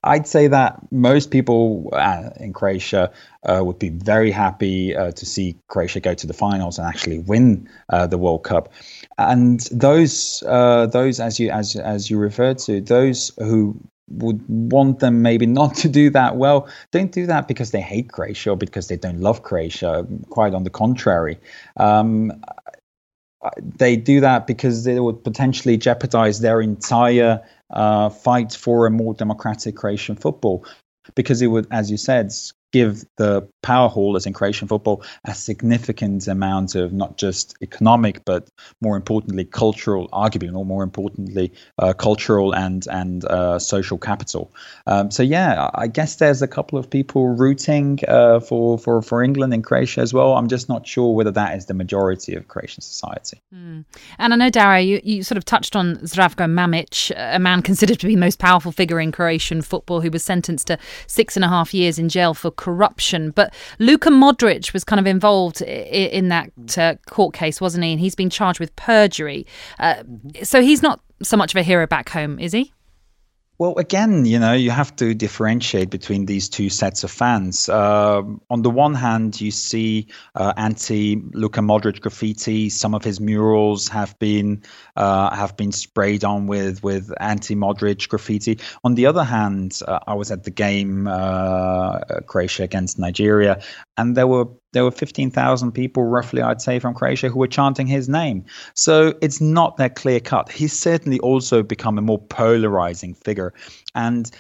I'd 0.05 0.27
say 0.27 0.47
that 0.47 0.79
most 0.93 1.31
people 1.31 1.91
uh, 1.93 2.31
in 2.37 2.53
Croatia 2.53 3.11
uh, 3.43 3.63
would 3.65 3.79
be 3.79 3.89
very 3.89 4.31
happy 4.31 4.97
uh, 4.97 5.11
to 5.13 5.27
see 5.27 5.57
Croatia 5.69 6.01
go 6.01 6.15
to 6.15 6.27
the 6.27 6.33
finals 6.33 6.79
and 6.79 6.87
actually 6.87 7.19
win 7.19 7.69
uh, 7.89 8.07
the 8.07 8.19
World 8.19 8.45
Cup. 8.45 8.73
And 9.19 9.61
those, 9.73 10.45
uh, 10.47 10.87
those 10.87 11.19
as 11.19 11.41
you 11.41 11.51
as 11.51 11.75
as 11.77 12.09
you 12.09 12.19
referred 12.19 12.59
to, 12.59 12.81
those 12.81 13.33
who 13.39 13.77
would 14.09 14.45
want 14.49 15.01
them 15.01 15.23
maybe 15.23 15.47
not 15.47 15.75
to 15.75 15.89
do 15.89 16.11
that 16.11 16.37
well 16.37 16.69
don't 16.91 17.11
do 17.11 17.25
that 17.25 17.49
because 17.49 17.71
they 17.71 17.81
hate 17.81 18.11
Croatia 18.11 18.51
or 18.51 18.57
because 18.57 18.89
they 18.89 18.99
don't 18.99 19.21
love 19.21 19.43
Croatia. 19.43 20.07
Quite 20.29 20.55
on 20.55 20.63
the 20.65 20.71
contrary. 20.71 21.39
Um, 21.79 22.45
they 23.63 23.97
do 23.97 24.21
that 24.21 24.47
because 24.47 24.87
it 24.87 25.01
would 25.03 25.23
potentially 25.25 25.77
jeopardize 25.77 26.41
their 26.41 26.61
entire 26.61 27.41
uh, 27.71 28.09
fight 28.09 28.53
for 28.53 28.87
a 28.87 28.91
more 28.91 29.15
democratic 29.15 29.77
Croatian 29.77 30.17
football. 30.17 30.65
Because 31.15 31.43
it 31.43 31.49
would, 31.49 31.67
as 31.71 31.91
you 31.91 31.99
said, 31.99 32.33
give 32.75 33.05
the 33.19 33.49
power 33.63 33.89
holders 33.89 34.27
in 34.27 34.33
Croatian 34.33 34.67
football 34.67 35.01
a 35.25 35.33
significant 35.33 36.27
amount 36.27 36.75
of 36.75 36.93
not 36.93 37.17
just 37.17 37.55
economic, 37.63 38.25
but 38.25 38.49
more 38.81 38.97
importantly, 38.97 39.45
cultural, 39.45 40.09
arguably, 40.09 40.53
or 40.53 40.65
more 40.65 40.83
importantly, 40.83 41.53
uh, 41.79 41.93
cultural 41.93 42.53
and 42.53 42.89
and 42.91 43.25
uh, 43.27 43.61
social 43.61 43.97
capital. 43.97 44.53
Um, 44.89 45.13
so 45.13 45.23
yeah, 45.23 45.71
I 45.75 45.87
guess 45.87 46.17
there's 46.17 46.43
a 46.43 46.49
couple 46.49 46.77
of 46.77 46.91
people 46.91 47.29
rooting 47.29 48.01
uh, 48.09 48.41
for 48.41 48.77
for 48.77 49.01
for 49.03 49.23
England 49.23 49.55
and 49.55 49.63
Croatia 49.63 50.01
as 50.01 50.13
well. 50.13 50.33
I'm 50.35 50.49
just 50.49 50.69
not 50.69 50.85
sure 50.85 51.15
whether 51.15 51.31
that 51.31 51.57
is 51.57 51.67
the 51.67 51.75
majority 51.75 52.35
of 52.35 52.49
Croatian 52.49 52.83
society. 52.83 53.41
Mm. 53.55 53.85
And 54.19 54.33
I 54.33 54.37
know, 54.37 54.51
Dara, 54.51 54.81
you, 54.81 55.01
you 55.05 55.23
sort 55.23 55.39
of 55.39 55.45
touched 55.45 55.77
on 55.77 55.97
Zdravko 55.99 56.47
Mamic, 56.51 57.13
a 57.17 57.39
man 57.39 57.63
considered 57.71 58.01
to 58.01 58.09
be 58.09 58.17
the 58.17 58.21
most 58.21 58.41
powerful 58.41 58.73
figure 58.73 58.99
in 58.99 59.13
Croatian 59.13 59.63
football, 59.63 60.01
who 60.01 60.11
was 60.11 60.25
sentenced 60.25 60.67
to 60.67 60.79
six 61.07 61.37
and 61.37 61.45
a 61.45 61.49
half 61.49 61.73
years 61.73 62.01
in 62.01 62.09
jail 62.09 62.35
for 62.35 62.51
corruption. 62.65 63.31
But 63.31 63.53
Luka 63.79 64.09
Modric 64.09 64.73
was 64.73 64.85
kind 64.85 64.99
of 64.99 65.07
involved 65.07 65.61
in 65.61 66.29
that 66.29 66.79
uh, 66.79 66.95
court 67.07 67.35
case, 67.35 67.61
wasn't 67.61 67.85
he? 67.85 67.93
And 67.93 68.01
he's 68.01 68.15
been 68.15 68.31
charged 68.31 68.59
with 68.59 68.75
perjury. 68.77 69.47
Uh, 69.79 70.03
so 70.43 70.63
he's 70.63 70.83
not 70.83 71.01
so 71.23 71.37
much 71.37 71.55
of 71.55 71.59
a 71.59 71.63
hero 71.63 71.87
back 71.87 72.09
home, 72.09 72.39
is 72.39 72.53
he? 72.53 72.73
Well, 73.57 73.79
again, 73.79 74.25
you 74.25 74.41
know, 74.41 74.53
you 74.53 74.73
have 74.73 74.97
to 74.97 75.15
differentiate 75.15 75.89
between 75.89 76.27
these 76.27 76.49
two 76.49 76.69
sets 76.69 77.05
of 77.05 77.11
fans. 77.13 77.69
Uh, 77.69 78.23
on 78.51 78.63
the 78.63 78.71
one 78.71 78.95
hand, 78.95 79.41
you 79.41 79.53
see 79.53 80.09
uh, 80.35 80.53
anti 80.57 81.23
Luka 81.33 81.61
Modric 81.61 82.01
graffiti. 82.01 82.69
Some 82.69 82.97
of 82.97 83.05
his 83.05 83.21
murals 83.21 83.87
have 83.89 84.19
been 84.19 84.65
uh, 84.97 85.35
have 85.37 85.57
been 85.57 85.71
sprayed 85.71 86.25
on 86.25 86.49
with 86.49 86.83
with 86.83 87.13
anti 87.21 87.55
Modric 87.55 88.09
graffiti. 88.09 88.59
On 88.83 88.97
the 88.97 89.07
other 89.07 89.23
hand, 89.23 89.81
uh, 89.87 90.01
I 90.05 90.15
was 90.15 90.33
at 90.33 90.43
the 90.43 90.51
game 90.51 91.07
uh, 91.07 92.01
Croatia 92.27 92.65
against 92.65 92.99
Nigeria, 92.99 93.63
and 93.97 94.17
there 94.17 94.27
were 94.27 94.47
there 94.75 94.85
were 94.85 94.91
15,000 94.91 95.73
people, 95.73 96.05
roughly, 96.05 96.43
I'd 96.43 96.61
say, 96.61 96.79
from 96.79 96.93
Croatia 96.93 97.31
who 97.31 97.39
were 97.39 97.49
chanting 97.49 97.87
his 97.87 98.09
name. 98.09 98.45
So 98.75 99.15
it's 99.23 99.41
not 99.41 99.79
that 99.79 99.97
clear 99.97 100.21
cut. 100.21 100.53
He's 100.53 100.79
certainly 100.79 101.19
also 101.21 101.63
become 101.63 101.97
a 101.97 102.03
more 102.03 102.19
polarizing 102.19 103.15
figure. 103.15 103.55
And 103.95 104.31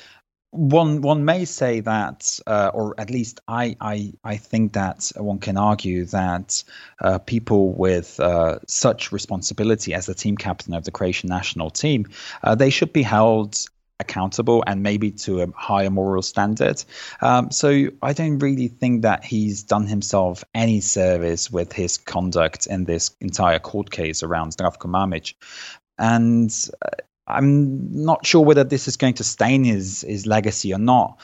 one 0.50 1.00
one 1.00 1.24
may 1.24 1.44
say 1.44 1.80
that, 1.80 2.38
uh, 2.46 2.70
or 2.72 2.94
at 2.98 3.10
least 3.10 3.40
I, 3.48 3.76
I 3.80 4.12
I 4.22 4.36
think 4.36 4.74
that 4.74 5.10
one 5.16 5.40
can 5.40 5.56
argue 5.56 6.04
that 6.06 6.62
uh, 7.00 7.18
people 7.18 7.72
with 7.72 8.20
uh, 8.20 8.60
such 8.68 9.10
responsibility 9.10 9.94
as 9.94 10.06
the 10.06 10.14
team 10.14 10.36
captain 10.36 10.74
of 10.74 10.84
the 10.84 10.92
Croatian 10.92 11.28
national 11.28 11.70
team, 11.70 12.06
uh, 12.44 12.54
they 12.54 12.70
should 12.70 12.92
be 12.92 13.02
held 13.02 13.66
accountable 14.04 14.62
and 14.66 14.82
maybe 14.82 15.10
to 15.10 15.42
a 15.42 15.46
higher 15.56 15.90
moral 15.90 16.22
standard. 16.22 16.82
Um, 17.20 17.50
so 17.50 17.88
I 18.02 18.12
don't 18.12 18.38
really 18.38 18.68
think 18.68 19.02
that 19.02 19.24
he's 19.24 19.62
done 19.62 19.86
himself 19.86 20.44
any 20.54 20.80
service 20.80 21.50
with 21.50 21.72
his 21.72 21.98
conduct 21.98 22.66
in 22.66 22.84
this 22.84 23.10
entire 23.20 23.58
court 23.58 23.90
case 23.90 24.22
around 24.22 24.52
Zdravko 24.52 24.88
Mamic. 24.88 25.34
And 25.98 26.50
uh, 26.84 26.90
I'm 27.26 28.04
not 28.04 28.26
sure 28.26 28.44
whether 28.44 28.64
this 28.64 28.88
is 28.88 28.96
going 28.96 29.14
to 29.14 29.24
stain 29.24 29.64
his, 29.64 30.02
his 30.02 30.26
legacy 30.26 30.72
or 30.74 30.78
not. 30.78 31.20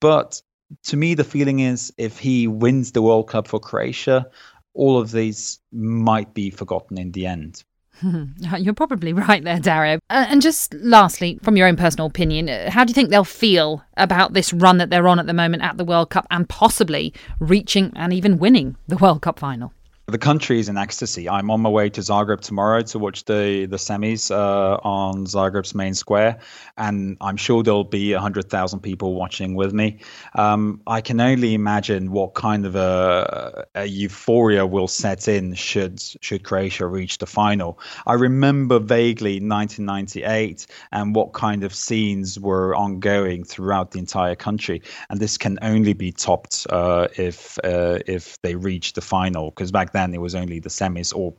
But 0.00 0.40
to 0.84 0.96
me, 0.96 1.14
the 1.14 1.24
feeling 1.24 1.60
is 1.60 1.92
if 1.98 2.18
he 2.18 2.46
wins 2.46 2.92
the 2.92 3.02
World 3.02 3.28
Cup 3.28 3.48
for 3.48 3.60
Croatia, 3.60 4.30
all 4.74 4.98
of 4.98 5.10
these 5.10 5.58
might 5.72 6.34
be 6.34 6.50
forgotten 6.50 6.98
in 6.98 7.12
the 7.12 7.26
end. 7.26 7.64
You're 8.58 8.74
probably 8.74 9.12
right 9.12 9.42
there, 9.42 9.58
Dario. 9.58 9.98
Uh, 10.10 10.26
and 10.28 10.42
just 10.42 10.74
lastly, 10.74 11.38
from 11.42 11.56
your 11.56 11.66
own 11.66 11.76
personal 11.76 12.06
opinion, 12.06 12.48
uh, 12.48 12.70
how 12.70 12.84
do 12.84 12.90
you 12.90 12.94
think 12.94 13.10
they'll 13.10 13.24
feel 13.24 13.82
about 13.96 14.32
this 14.32 14.52
run 14.52 14.78
that 14.78 14.90
they're 14.90 15.08
on 15.08 15.18
at 15.18 15.26
the 15.26 15.34
moment 15.34 15.62
at 15.62 15.76
the 15.76 15.84
World 15.84 16.10
Cup 16.10 16.26
and 16.30 16.48
possibly 16.48 17.12
reaching 17.40 17.92
and 17.96 18.12
even 18.12 18.38
winning 18.38 18.76
the 18.86 18.96
World 18.96 19.22
Cup 19.22 19.38
final? 19.38 19.72
The 20.08 20.18
country 20.18 20.58
is 20.58 20.70
in 20.70 20.78
ecstasy. 20.78 21.28
I'm 21.28 21.50
on 21.50 21.60
my 21.60 21.68
way 21.68 21.90
to 21.90 22.00
Zagreb 22.00 22.40
tomorrow 22.40 22.80
to 22.80 22.98
watch 22.98 23.26
the 23.26 23.66
the 23.66 23.76
semis 23.76 24.30
uh, 24.30 24.78
on 24.82 25.26
Zagreb's 25.26 25.74
main 25.74 25.92
square, 25.92 26.38
and 26.78 27.18
I'm 27.20 27.36
sure 27.36 27.62
there'll 27.62 27.84
be 27.84 28.12
hundred 28.12 28.48
thousand 28.48 28.80
people 28.80 29.14
watching 29.14 29.54
with 29.54 29.74
me. 29.74 29.98
Um, 30.34 30.80
I 30.86 31.02
can 31.02 31.20
only 31.20 31.52
imagine 31.52 32.10
what 32.10 32.32
kind 32.32 32.64
of 32.64 32.74
a, 32.74 33.66
a, 33.74 33.84
euphoria 33.84 34.66
will 34.66 34.88
set 34.88 35.28
in 35.28 35.52
should 35.52 36.00
should 36.00 36.42
Croatia 36.42 36.86
reach 36.86 37.18
the 37.18 37.26
final. 37.26 37.78
I 38.06 38.14
remember 38.14 38.78
vaguely 38.78 39.40
1998 39.40 40.66
and 40.90 41.14
what 41.14 41.34
kind 41.34 41.64
of 41.64 41.74
scenes 41.74 42.40
were 42.40 42.74
ongoing 42.74 43.44
throughout 43.44 43.90
the 43.90 43.98
entire 43.98 44.36
country, 44.36 44.80
and 45.10 45.20
this 45.20 45.36
can 45.36 45.58
only 45.60 45.92
be 45.92 46.12
topped 46.12 46.66
uh, 46.70 47.08
if 47.18 47.58
uh, 47.62 47.98
if 48.06 48.40
they 48.40 48.54
reach 48.54 48.94
the 48.94 49.02
final 49.02 49.50
because 49.50 49.70
back 49.70 49.92
then 49.92 49.97
then 49.98 50.14
it 50.14 50.20
was 50.20 50.34
only 50.34 50.60
the 50.60 50.68
semis, 50.68 51.14
or 51.14 51.34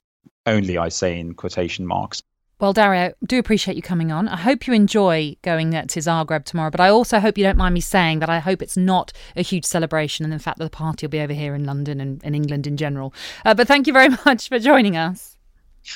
only, 0.45 0.77
I 0.77 0.89
say, 0.89 1.19
in 1.19 1.33
quotation 1.33 1.87
marks. 1.87 2.21
Well, 2.59 2.73
Dario, 2.73 3.13
do 3.25 3.39
appreciate 3.39 3.77
you 3.77 3.81
coming 3.81 4.11
on. 4.11 4.27
I 4.27 4.35
hope 4.35 4.67
you 4.67 4.73
enjoy 4.73 5.37
going 5.43 5.71
to 5.71 5.99
Zagreb 5.99 6.43
tomorrow, 6.43 6.69
but 6.69 6.81
I 6.81 6.89
also 6.89 7.21
hope 7.21 7.37
you 7.37 7.43
don't 7.45 7.57
mind 7.57 7.73
me 7.73 7.79
saying 7.79 8.19
that 8.19 8.29
I 8.29 8.39
hope 8.39 8.61
it's 8.61 8.75
not 8.75 9.13
a 9.37 9.41
huge 9.41 9.63
celebration 9.63 10.25
and 10.25 10.33
in 10.33 10.39
fact 10.39 10.57
that 10.57 10.65
the 10.65 10.69
party 10.69 11.05
will 11.05 11.11
be 11.11 11.21
over 11.21 11.31
here 11.31 11.55
in 11.55 11.63
London 11.63 12.01
and 12.01 12.21
in 12.21 12.35
England 12.35 12.67
in 12.67 12.75
general. 12.75 13.13
Uh, 13.45 13.53
but 13.53 13.65
thank 13.65 13.87
you 13.87 13.93
very 13.93 14.09
much 14.25 14.49
for 14.49 14.59
joining 14.59 14.97
us. 14.97 15.37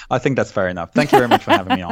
I 0.10 0.20
think 0.20 0.38
that's 0.38 0.54
fair 0.54 0.70
enough. 0.70 0.94
Thank 0.94 1.12
you 1.12 1.18
very 1.18 1.28
much 1.28 1.44
for 1.44 1.52
having 1.52 1.76
me 1.76 1.82
on. 1.82 1.92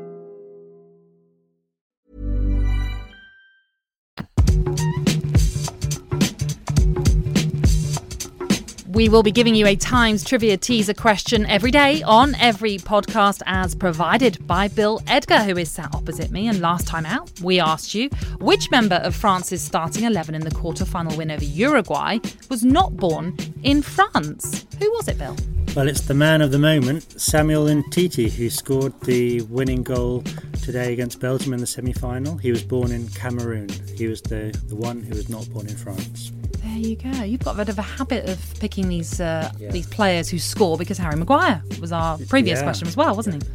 We 9.01 9.09
will 9.09 9.23
be 9.23 9.31
giving 9.31 9.55
you 9.55 9.65
a 9.65 9.75
Times 9.75 10.23
trivia 10.23 10.57
teaser 10.57 10.93
question 10.93 11.47
every 11.47 11.71
day 11.71 12.03
on 12.03 12.35
every 12.35 12.77
podcast 12.77 13.41
as 13.47 13.73
provided 13.73 14.45
by 14.45 14.67
Bill 14.67 15.01
Edgar, 15.07 15.39
who 15.39 15.57
is 15.57 15.71
sat 15.71 15.95
opposite 15.95 16.29
me. 16.29 16.47
And 16.47 16.61
last 16.61 16.85
time 16.85 17.07
out, 17.07 17.31
we 17.41 17.59
asked 17.59 17.95
you 17.95 18.09
which 18.39 18.69
member 18.69 18.97
of 18.97 19.15
France's 19.15 19.59
starting 19.59 20.03
11 20.03 20.35
in 20.35 20.41
the 20.41 20.51
quarter-final 20.51 21.17
win 21.17 21.31
over 21.31 21.43
Uruguay 21.43 22.19
was 22.47 22.63
not 22.63 22.95
born 22.95 23.35
in 23.63 23.81
France. 23.81 24.67
Who 24.77 24.91
was 24.91 25.07
it, 25.07 25.17
Bill? 25.17 25.35
Well, 25.73 25.87
it's 25.87 26.01
the 26.01 26.13
man 26.13 26.41
of 26.41 26.51
the 26.51 26.59
moment, 26.59 27.19
Samuel 27.19 27.67
Umtiti, 27.67 28.29
who 28.29 28.49
scored 28.49 28.99
the 29.01 29.39
winning 29.43 29.83
goal 29.83 30.21
today 30.61 30.91
against 30.91 31.21
Belgium 31.21 31.53
in 31.53 31.61
the 31.61 31.65
semi 31.65 31.93
final. 31.93 32.35
He 32.35 32.51
was 32.51 32.61
born 32.61 32.91
in 32.91 33.07
Cameroon. 33.09 33.69
He 33.95 34.07
was 34.07 34.21
the, 34.21 34.53
the 34.67 34.75
one 34.75 35.01
who 35.01 35.15
was 35.15 35.29
not 35.29 35.49
born 35.49 35.67
in 35.67 35.77
France. 35.77 36.33
There 36.57 36.77
you 36.77 36.97
go. 36.97 37.23
You've 37.23 37.43
got 37.43 37.55
a 37.55 37.57
bit 37.57 37.69
of 37.69 37.79
a 37.79 37.83
habit 37.83 38.29
of 38.29 38.59
picking 38.59 38.89
these 38.89 39.21
uh, 39.21 39.49
yeah. 39.57 39.71
these 39.71 39.87
players 39.87 40.29
who 40.29 40.39
score 40.39 40.77
because 40.77 40.97
Harry 40.97 41.15
Maguire 41.15 41.63
was 41.79 41.93
our 41.93 42.17
previous 42.27 42.59
yeah. 42.59 42.63
question 42.63 42.89
as 42.89 42.97
well, 42.97 43.15
wasn't 43.15 43.41
he? 43.41 43.49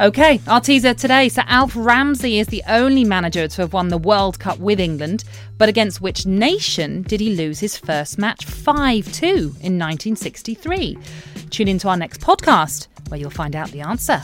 Okay, 0.00 0.40
our 0.48 0.60
teaser 0.60 0.94
today. 0.94 1.28
So 1.28 1.42
Alf 1.46 1.74
Ramsey 1.76 2.40
is 2.40 2.48
the 2.48 2.62
only 2.66 3.04
manager 3.04 3.46
to 3.46 3.62
have 3.62 3.72
won 3.72 3.88
the 3.88 3.98
World 3.98 4.38
Cup 4.40 4.58
with 4.58 4.80
England, 4.80 5.22
but 5.62 5.68
against 5.68 6.00
which 6.00 6.26
nation 6.26 7.02
did 7.02 7.20
he 7.20 7.36
lose 7.36 7.60
his 7.60 7.78
first 7.78 8.18
match 8.18 8.44
5-2 8.44 9.22
in 9.60 9.78
1963? 9.78 10.98
Tune 11.50 11.68
into 11.68 11.88
our 11.88 11.96
next 11.96 12.20
podcast 12.20 12.88
where 13.06 13.20
you'll 13.20 13.30
find 13.30 13.54
out 13.54 13.70
the 13.70 13.80
answer. 13.80 14.20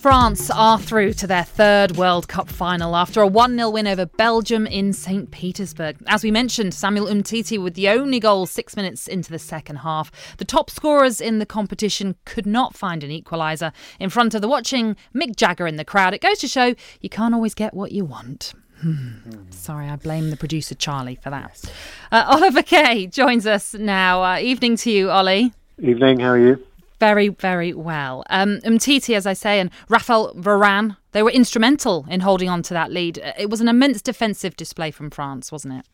France 0.00 0.50
are 0.50 0.78
through 0.78 1.12
to 1.12 1.26
their 1.26 1.44
third 1.44 1.98
World 1.98 2.26
Cup 2.26 2.48
final 2.48 2.96
after 2.96 3.20
a 3.20 3.26
1 3.26 3.54
0 3.54 3.68
win 3.68 3.86
over 3.86 4.06
Belgium 4.06 4.66
in 4.66 4.94
St. 4.94 5.30
Petersburg. 5.30 5.98
As 6.06 6.24
we 6.24 6.30
mentioned, 6.30 6.72
Samuel 6.72 7.06
Umtiti 7.06 7.62
with 7.62 7.74
the 7.74 7.90
only 7.90 8.18
goal 8.18 8.46
six 8.46 8.76
minutes 8.76 9.06
into 9.06 9.30
the 9.30 9.38
second 9.38 9.76
half. 9.76 10.10
The 10.38 10.46
top 10.46 10.70
scorers 10.70 11.20
in 11.20 11.38
the 11.38 11.44
competition 11.44 12.16
could 12.24 12.46
not 12.46 12.74
find 12.74 13.04
an 13.04 13.10
equaliser 13.10 13.74
in 13.98 14.08
front 14.08 14.34
of 14.34 14.40
the 14.40 14.48
watching 14.48 14.96
Mick 15.14 15.36
Jagger 15.36 15.66
in 15.66 15.76
the 15.76 15.84
crowd. 15.84 16.14
It 16.14 16.22
goes 16.22 16.38
to 16.38 16.48
show 16.48 16.74
you 17.02 17.10
can't 17.10 17.34
always 17.34 17.54
get 17.54 17.74
what 17.74 17.92
you 17.92 18.06
want. 18.06 18.54
Hmm. 18.80 19.50
Sorry, 19.50 19.86
I 19.86 19.96
blame 19.96 20.30
the 20.30 20.38
producer 20.38 20.74
Charlie 20.74 21.16
for 21.22 21.28
that. 21.28 21.62
Uh, 22.10 22.24
Oliver 22.26 22.62
Kay 22.62 23.06
joins 23.06 23.46
us 23.46 23.74
now. 23.74 24.22
Uh, 24.24 24.38
evening 24.38 24.76
to 24.76 24.90
you, 24.90 25.10
Ollie. 25.10 25.52
Evening, 25.78 26.20
how 26.20 26.28
are 26.30 26.38
you? 26.38 26.66
Very, 27.00 27.28
very 27.28 27.72
well. 27.72 28.22
Um, 28.30 28.58
Umtiti, 28.64 29.16
as 29.16 29.26
I 29.26 29.32
say, 29.32 29.58
and 29.58 29.70
Raphael 29.88 30.34
Varane, 30.34 30.96
they 31.12 31.22
were 31.22 31.30
instrumental 31.30 32.06
in 32.08 32.20
holding 32.20 32.48
on 32.48 32.62
to 32.64 32.74
that 32.74 32.92
lead. 32.92 33.18
It 33.38 33.50
was 33.50 33.60
an 33.60 33.68
immense 33.68 34.00
defensive 34.02 34.54
display 34.56 34.90
from 34.90 35.10
France, 35.10 35.50
wasn't 35.50 35.74
it? 35.74 35.86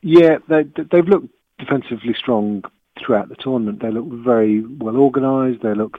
Yeah, 0.00 0.38
they, 0.48 0.62
they've 0.90 1.06
looked 1.06 1.28
defensively 1.58 2.14
strong 2.14 2.62
throughout 2.98 3.28
the 3.28 3.36
tournament. 3.36 3.82
They 3.82 3.90
look 3.90 4.06
very 4.08 4.64
well 4.64 4.96
organised. 4.96 5.62
They 5.62 5.74
look 5.74 5.98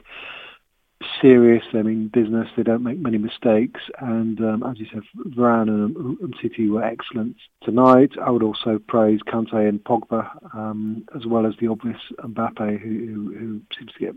serious. 1.20 1.64
They 1.72 1.82
mean 1.82 2.08
business. 2.08 2.48
They 2.56 2.62
don't 2.62 2.82
make 2.82 2.98
many 2.98 3.18
mistakes. 3.18 3.80
And 3.98 4.40
um, 4.40 4.62
as 4.62 4.78
you 4.78 4.86
said, 4.92 5.02
Varane 5.16 5.68
and 5.68 6.18
Umtiti 6.18 6.70
were 6.70 6.84
excellent 6.84 7.36
tonight. 7.62 8.12
I 8.20 8.30
would 8.30 8.42
also 8.42 8.78
praise 8.78 9.20
Kante 9.26 9.68
and 9.68 9.82
Pogba, 9.82 10.54
um, 10.54 11.06
as 11.14 11.26
well 11.26 11.46
as 11.46 11.54
the 11.60 11.68
obvious 11.68 12.00
Mbappe, 12.18 12.80
who, 12.80 13.06
who, 13.06 13.38
who, 13.38 13.60
seems 13.78 13.92
to 13.92 13.98
get 13.98 14.14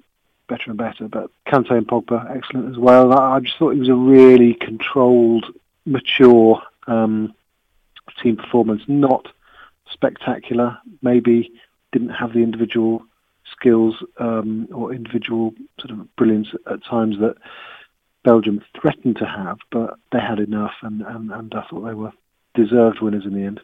better 0.47 0.63
and 0.67 0.77
better. 0.77 1.07
But 1.07 1.29
Kante 1.47 1.71
and 1.71 1.87
Pogba, 1.87 2.35
excellent 2.35 2.71
as 2.71 2.77
well. 2.77 3.13
I, 3.13 3.39
just 3.39 3.57
thought 3.57 3.71
it 3.71 3.79
was 3.79 3.89
a 3.89 3.95
really 3.95 4.53
controlled, 4.53 5.45
mature 5.85 6.61
um, 6.87 7.33
team 8.21 8.37
performance. 8.37 8.83
Not 8.87 9.27
spectacular. 9.89 10.77
Maybe 11.01 11.51
didn't 11.91 12.09
have 12.09 12.33
the 12.33 12.39
individual 12.39 13.03
skills 13.51 13.95
um, 14.19 14.67
or 14.73 14.93
individual 14.93 15.53
sort 15.79 15.91
of 15.91 16.15
brilliance 16.15 16.49
at 16.71 16.83
times 16.83 17.17
that 17.19 17.35
Belgium 18.23 18.61
threatened 18.79 19.17
to 19.17 19.25
have, 19.25 19.57
but 19.71 19.97
they 20.11 20.19
had 20.19 20.39
enough, 20.39 20.73
and, 20.81 21.01
and, 21.01 21.31
and 21.31 21.53
I 21.55 21.63
thought 21.69 21.85
they 21.85 21.93
were 21.93 22.11
deserved 22.55 22.99
winners 23.01 23.25
in 23.25 23.33
the 23.33 23.43
end. 23.43 23.61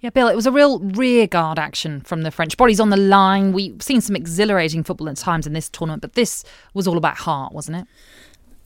Yeah, 0.00 0.10
Bill, 0.10 0.28
it 0.28 0.36
was 0.36 0.46
a 0.46 0.52
real 0.52 0.78
rearguard 0.78 1.58
action 1.58 2.02
from 2.02 2.22
the 2.22 2.30
French. 2.30 2.56
Bodies 2.56 2.78
on 2.78 2.90
the 2.90 2.96
line. 2.96 3.52
We've 3.52 3.82
seen 3.82 4.00
some 4.00 4.14
exhilarating 4.14 4.84
football 4.84 5.08
at 5.08 5.16
times 5.16 5.46
in 5.46 5.54
this 5.54 5.68
tournament, 5.68 6.02
but 6.02 6.12
this 6.12 6.44
was 6.72 6.86
all 6.86 6.96
about 6.96 7.18
heart, 7.18 7.52
wasn't 7.52 7.78
it? 7.78 7.86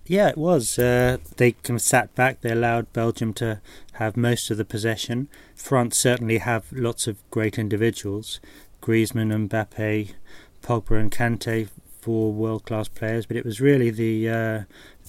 Yeah, 0.06 0.28
it 0.28 0.36
was. 0.36 0.78
Uh, 0.78 1.18
they 1.36 1.52
kind 1.52 1.78
of 1.78 1.82
sat 1.82 2.14
back. 2.14 2.40
They 2.40 2.50
allowed 2.50 2.92
Belgium 2.92 3.32
to 3.34 3.60
have 3.94 4.16
most 4.16 4.50
of 4.50 4.58
the 4.58 4.64
possession. 4.64 5.28
France 5.54 5.96
certainly 5.96 6.38
have 6.38 6.70
lots 6.72 7.06
of 7.06 7.18
great 7.30 7.58
individuals. 7.58 8.40
Griezmann, 8.82 9.32
and 9.34 9.48
Mbappe, 9.48 10.12
Pogba 10.62 11.00
and 11.00 11.10
Kante 11.10 11.68
for 12.00 12.32
world 12.32 12.66
class 12.66 12.88
players, 12.88 13.26
but 13.26 13.36
it 13.36 13.44
was 13.44 13.60
really 13.60 13.90
the 13.90 14.28
uh, 14.28 14.62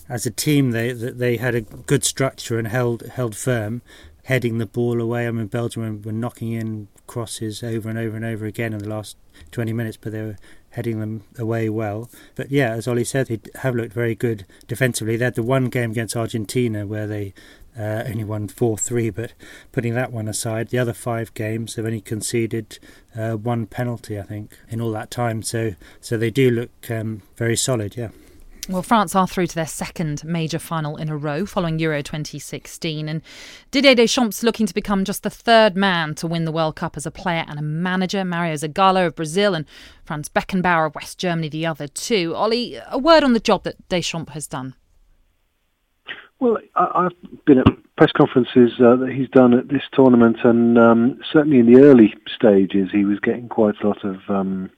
as 0.07 0.25
a 0.25 0.31
team 0.31 0.71
they 0.71 0.93
they 0.93 1.37
had 1.37 1.55
a 1.55 1.61
good 1.61 2.03
structure 2.03 2.57
and 2.59 2.67
held 2.67 3.01
held 3.01 3.35
firm, 3.35 3.81
heading 4.25 4.59
the 4.59 4.65
ball 4.65 5.01
away. 5.01 5.27
I 5.27 5.31
mean 5.31 5.47
Belgium 5.47 6.01
were 6.03 6.11
knocking 6.11 6.51
in 6.51 6.87
crosses 7.07 7.63
over 7.63 7.89
and 7.89 7.97
over 7.97 8.15
and 8.15 8.25
over 8.25 8.45
again 8.45 8.73
in 8.73 8.79
the 8.79 8.89
last 8.89 9.17
20 9.51 9.73
minutes, 9.73 9.97
but 9.97 10.11
they 10.11 10.21
were 10.21 10.37
heading 10.69 10.99
them 10.99 11.23
away 11.37 11.69
well. 11.69 12.09
But 12.35 12.51
yeah, 12.51 12.71
as 12.71 12.87
Ollie 12.87 13.03
said, 13.03 13.27
they 13.27 13.39
have 13.59 13.75
looked 13.75 13.93
very 13.93 14.15
good 14.15 14.45
defensively. 14.67 15.17
They 15.17 15.25
had 15.25 15.35
the 15.35 15.43
one 15.43 15.65
game 15.65 15.91
against 15.91 16.15
Argentina 16.15 16.85
where 16.85 17.07
they 17.07 17.33
uh, 17.77 18.03
only 18.05 18.23
won 18.23 18.47
4 18.47 18.77
3, 18.77 19.09
but 19.09 19.33
putting 19.71 19.93
that 19.95 20.11
one 20.11 20.27
aside, 20.27 20.69
the 20.69 20.79
other 20.79 20.93
five 20.93 21.33
games 21.33 21.75
they've 21.75 21.85
only 21.85 22.01
conceded 22.01 22.79
uh, 23.15 23.33
one 23.33 23.65
penalty, 23.65 24.19
I 24.19 24.23
think, 24.23 24.57
in 24.69 24.81
all 24.81 24.91
that 24.91 25.11
time. 25.11 25.41
So, 25.41 25.75
so 25.99 26.17
they 26.17 26.31
do 26.31 26.49
look 26.49 26.89
um, 26.89 27.21
very 27.35 27.55
solid, 27.55 27.97
yeah. 27.97 28.09
Well, 28.69 28.81
France 28.81 29.13
are 29.13 29.27
through 29.27 29.47
to 29.47 29.55
their 29.55 29.67
second 29.67 30.23
major 30.23 30.57
final 30.57 30.95
in 30.95 31.09
a 31.09 31.17
row 31.17 31.45
following 31.45 31.79
Euro 31.79 32.01
2016. 32.01 33.09
And 33.09 33.21
Didier 33.71 33.93
Deschamps 33.93 34.41
looking 34.41 34.65
to 34.67 34.73
become 34.73 35.03
just 35.03 35.23
the 35.23 35.29
third 35.29 35.75
man 35.75 36.15
to 36.15 36.27
win 36.27 36.45
the 36.45 36.51
World 36.51 36.77
Cup 36.77 36.95
as 36.95 37.05
a 37.05 37.11
player 37.11 37.43
and 37.49 37.59
a 37.59 37.61
manager. 37.61 38.23
Mario 38.23 38.53
Zagallo 38.53 39.07
of 39.07 39.15
Brazil 39.15 39.53
and 39.53 39.65
Franz 40.05 40.29
Beckenbauer 40.29 40.87
of 40.87 40.95
West 40.95 41.17
Germany, 41.17 41.49
the 41.49 41.65
other 41.65 41.89
two. 41.89 42.33
Ollie, 42.35 42.79
a 42.87 42.97
word 42.97 43.25
on 43.25 43.33
the 43.33 43.41
job 43.41 43.63
that 43.63 43.89
Deschamps 43.89 44.31
has 44.31 44.47
done. 44.47 44.75
Well, 46.43 46.57
I, 46.75 47.03
have 47.03 47.45
been 47.45 47.59
at 47.59 47.67
press 47.95 48.11
conferences 48.11 48.73
uh, 48.77 48.97
that 48.97 49.13
he's 49.13 49.29
done 49.29 49.53
at 49.53 49.69
this 49.69 49.83
tournament, 49.93 50.39
and 50.43 50.77
um, 50.77 51.21
certainly 51.31 51.59
in 51.59 51.71
the 51.73 51.79
early 51.79 52.13
stages, 52.35 52.91
he 52.91 53.05
was 53.05 53.21
getting 53.21 53.47
quite 53.47 53.81
a 53.81 53.87
lot 53.87 54.03
of 54.03 54.17
um, 54.27 54.69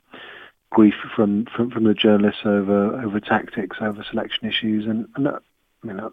grief 0.69 0.93
from, 1.15 1.45
from, 1.45 1.71
from 1.71 1.85
the 1.85 1.95
journalists 1.95 2.41
over 2.45 3.01
over 3.01 3.19
tactics, 3.19 3.77
over 3.81 4.03
selection 4.03 4.47
issues, 4.47 4.85
and, 4.85 5.07
and 5.15 5.25
that, 5.25 5.41
I 5.83 5.87
mean, 5.87 5.97
that, 5.97 6.11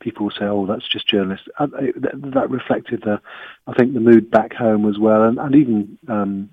people 0.00 0.30
say, 0.30 0.44
"Oh, 0.44 0.66
that's 0.66 0.86
just 0.86 1.08
journalists." 1.08 1.48
Uh, 1.58 1.68
that, 1.96 2.32
that, 2.34 2.50
reflected 2.50 3.00
the, 3.00 3.22
I 3.66 3.72
think, 3.72 3.94
the 3.94 4.00
mood 4.00 4.30
back 4.30 4.52
home 4.52 4.86
as 4.86 4.98
well, 4.98 5.22
and, 5.22 5.38
and 5.38 5.54
even 5.54 5.98
um, 6.08 6.50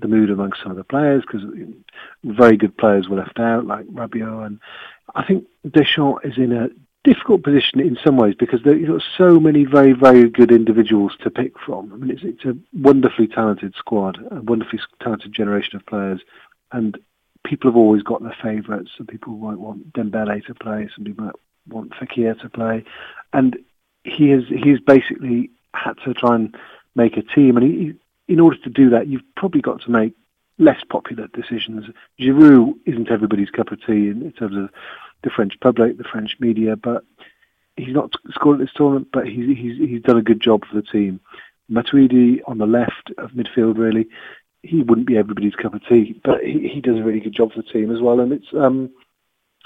the 0.00 0.08
mood 0.08 0.30
amongst 0.30 0.64
some 0.64 0.72
of 0.72 0.78
the 0.78 0.82
players 0.82 1.22
because 1.22 1.42
very 2.24 2.56
good 2.56 2.76
players 2.76 3.08
were 3.08 3.18
left 3.18 3.38
out, 3.38 3.66
like 3.66 3.86
Rabiot, 3.86 4.46
and 4.46 4.58
I 5.14 5.24
think 5.24 5.46
Deschamps 5.70 6.24
is 6.24 6.38
in 6.38 6.50
a 6.50 6.68
difficult 7.04 7.42
position 7.42 7.80
in 7.80 7.98
some 8.04 8.16
ways 8.16 8.34
because 8.38 8.60
you've 8.64 8.88
got 8.88 9.02
so 9.18 9.40
many 9.40 9.64
very, 9.64 9.92
very 9.92 10.28
good 10.28 10.52
individuals 10.52 11.12
to 11.22 11.30
pick 11.30 11.58
from. 11.58 11.92
I 11.92 11.96
mean, 11.96 12.10
it's, 12.10 12.22
it's 12.22 12.44
a 12.44 12.56
wonderfully 12.72 13.26
talented 13.26 13.74
squad, 13.76 14.18
a 14.30 14.40
wonderfully 14.40 14.80
talented 15.00 15.32
generation 15.32 15.76
of 15.76 15.86
players, 15.86 16.20
and 16.70 16.96
people 17.44 17.70
have 17.70 17.76
always 17.76 18.02
got 18.02 18.22
their 18.22 18.36
favourites. 18.40 18.90
Some 18.96 19.06
people 19.06 19.32
might 19.34 19.58
want 19.58 19.92
Dembele 19.92 20.44
to 20.46 20.54
play, 20.54 20.88
some 20.94 21.04
people 21.04 21.24
might 21.24 21.34
want 21.68 21.92
Fekir 21.92 22.40
to 22.40 22.48
play, 22.48 22.84
and 23.32 23.58
he 24.04 24.30
has 24.30 24.44
he's 24.48 24.80
basically 24.80 25.50
had 25.74 25.94
to 26.04 26.14
try 26.14 26.36
and 26.36 26.56
make 26.94 27.16
a 27.16 27.22
team, 27.22 27.56
and 27.56 27.66
he, 27.66 27.94
in 28.28 28.38
order 28.38 28.56
to 28.58 28.70
do 28.70 28.90
that, 28.90 29.08
you've 29.08 29.22
probably 29.36 29.60
got 29.60 29.80
to 29.82 29.90
make 29.90 30.14
less 30.58 30.82
popular 30.88 31.26
decisions. 31.28 31.86
Giroud 32.20 32.74
isn't 32.86 33.10
everybody's 33.10 33.50
cup 33.50 33.72
of 33.72 33.80
tea 33.84 34.08
in, 34.08 34.22
in 34.22 34.32
terms 34.32 34.56
of 34.56 34.70
the 35.22 35.30
French 35.30 35.58
public, 35.60 35.98
the 35.98 36.04
French 36.04 36.36
media, 36.40 36.76
but 36.76 37.04
he's 37.76 37.94
not 37.94 38.12
scored 38.30 38.60
at 38.60 38.66
this 38.66 38.74
tournament, 38.74 39.08
but 39.12 39.26
he's 39.26 39.56
he's 39.56 39.78
he's 39.78 40.02
done 40.02 40.18
a 40.18 40.22
good 40.22 40.40
job 40.40 40.64
for 40.66 40.74
the 40.74 40.82
team. 40.82 41.20
Matuidi 41.70 42.40
on 42.46 42.58
the 42.58 42.66
left 42.66 43.12
of 43.18 43.30
midfield, 43.30 43.78
really, 43.78 44.06
he 44.62 44.82
wouldn't 44.82 45.06
be 45.06 45.16
everybody's 45.16 45.54
cup 45.54 45.74
of 45.74 45.86
tea, 45.88 46.20
but 46.24 46.42
he, 46.42 46.68
he 46.68 46.80
does 46.80 46.98
a 46.98 47.02
really 47.02 47.20
good 47.20 47.34
job 47.34 47.52
for 47.52 47.62
the 47.62 47.68
team 47.68 47.94
as 47.94 48.00
well. 48.00 48.20
And 48.20 48.32
it's 48.32 48.52
um, 48.54 48.90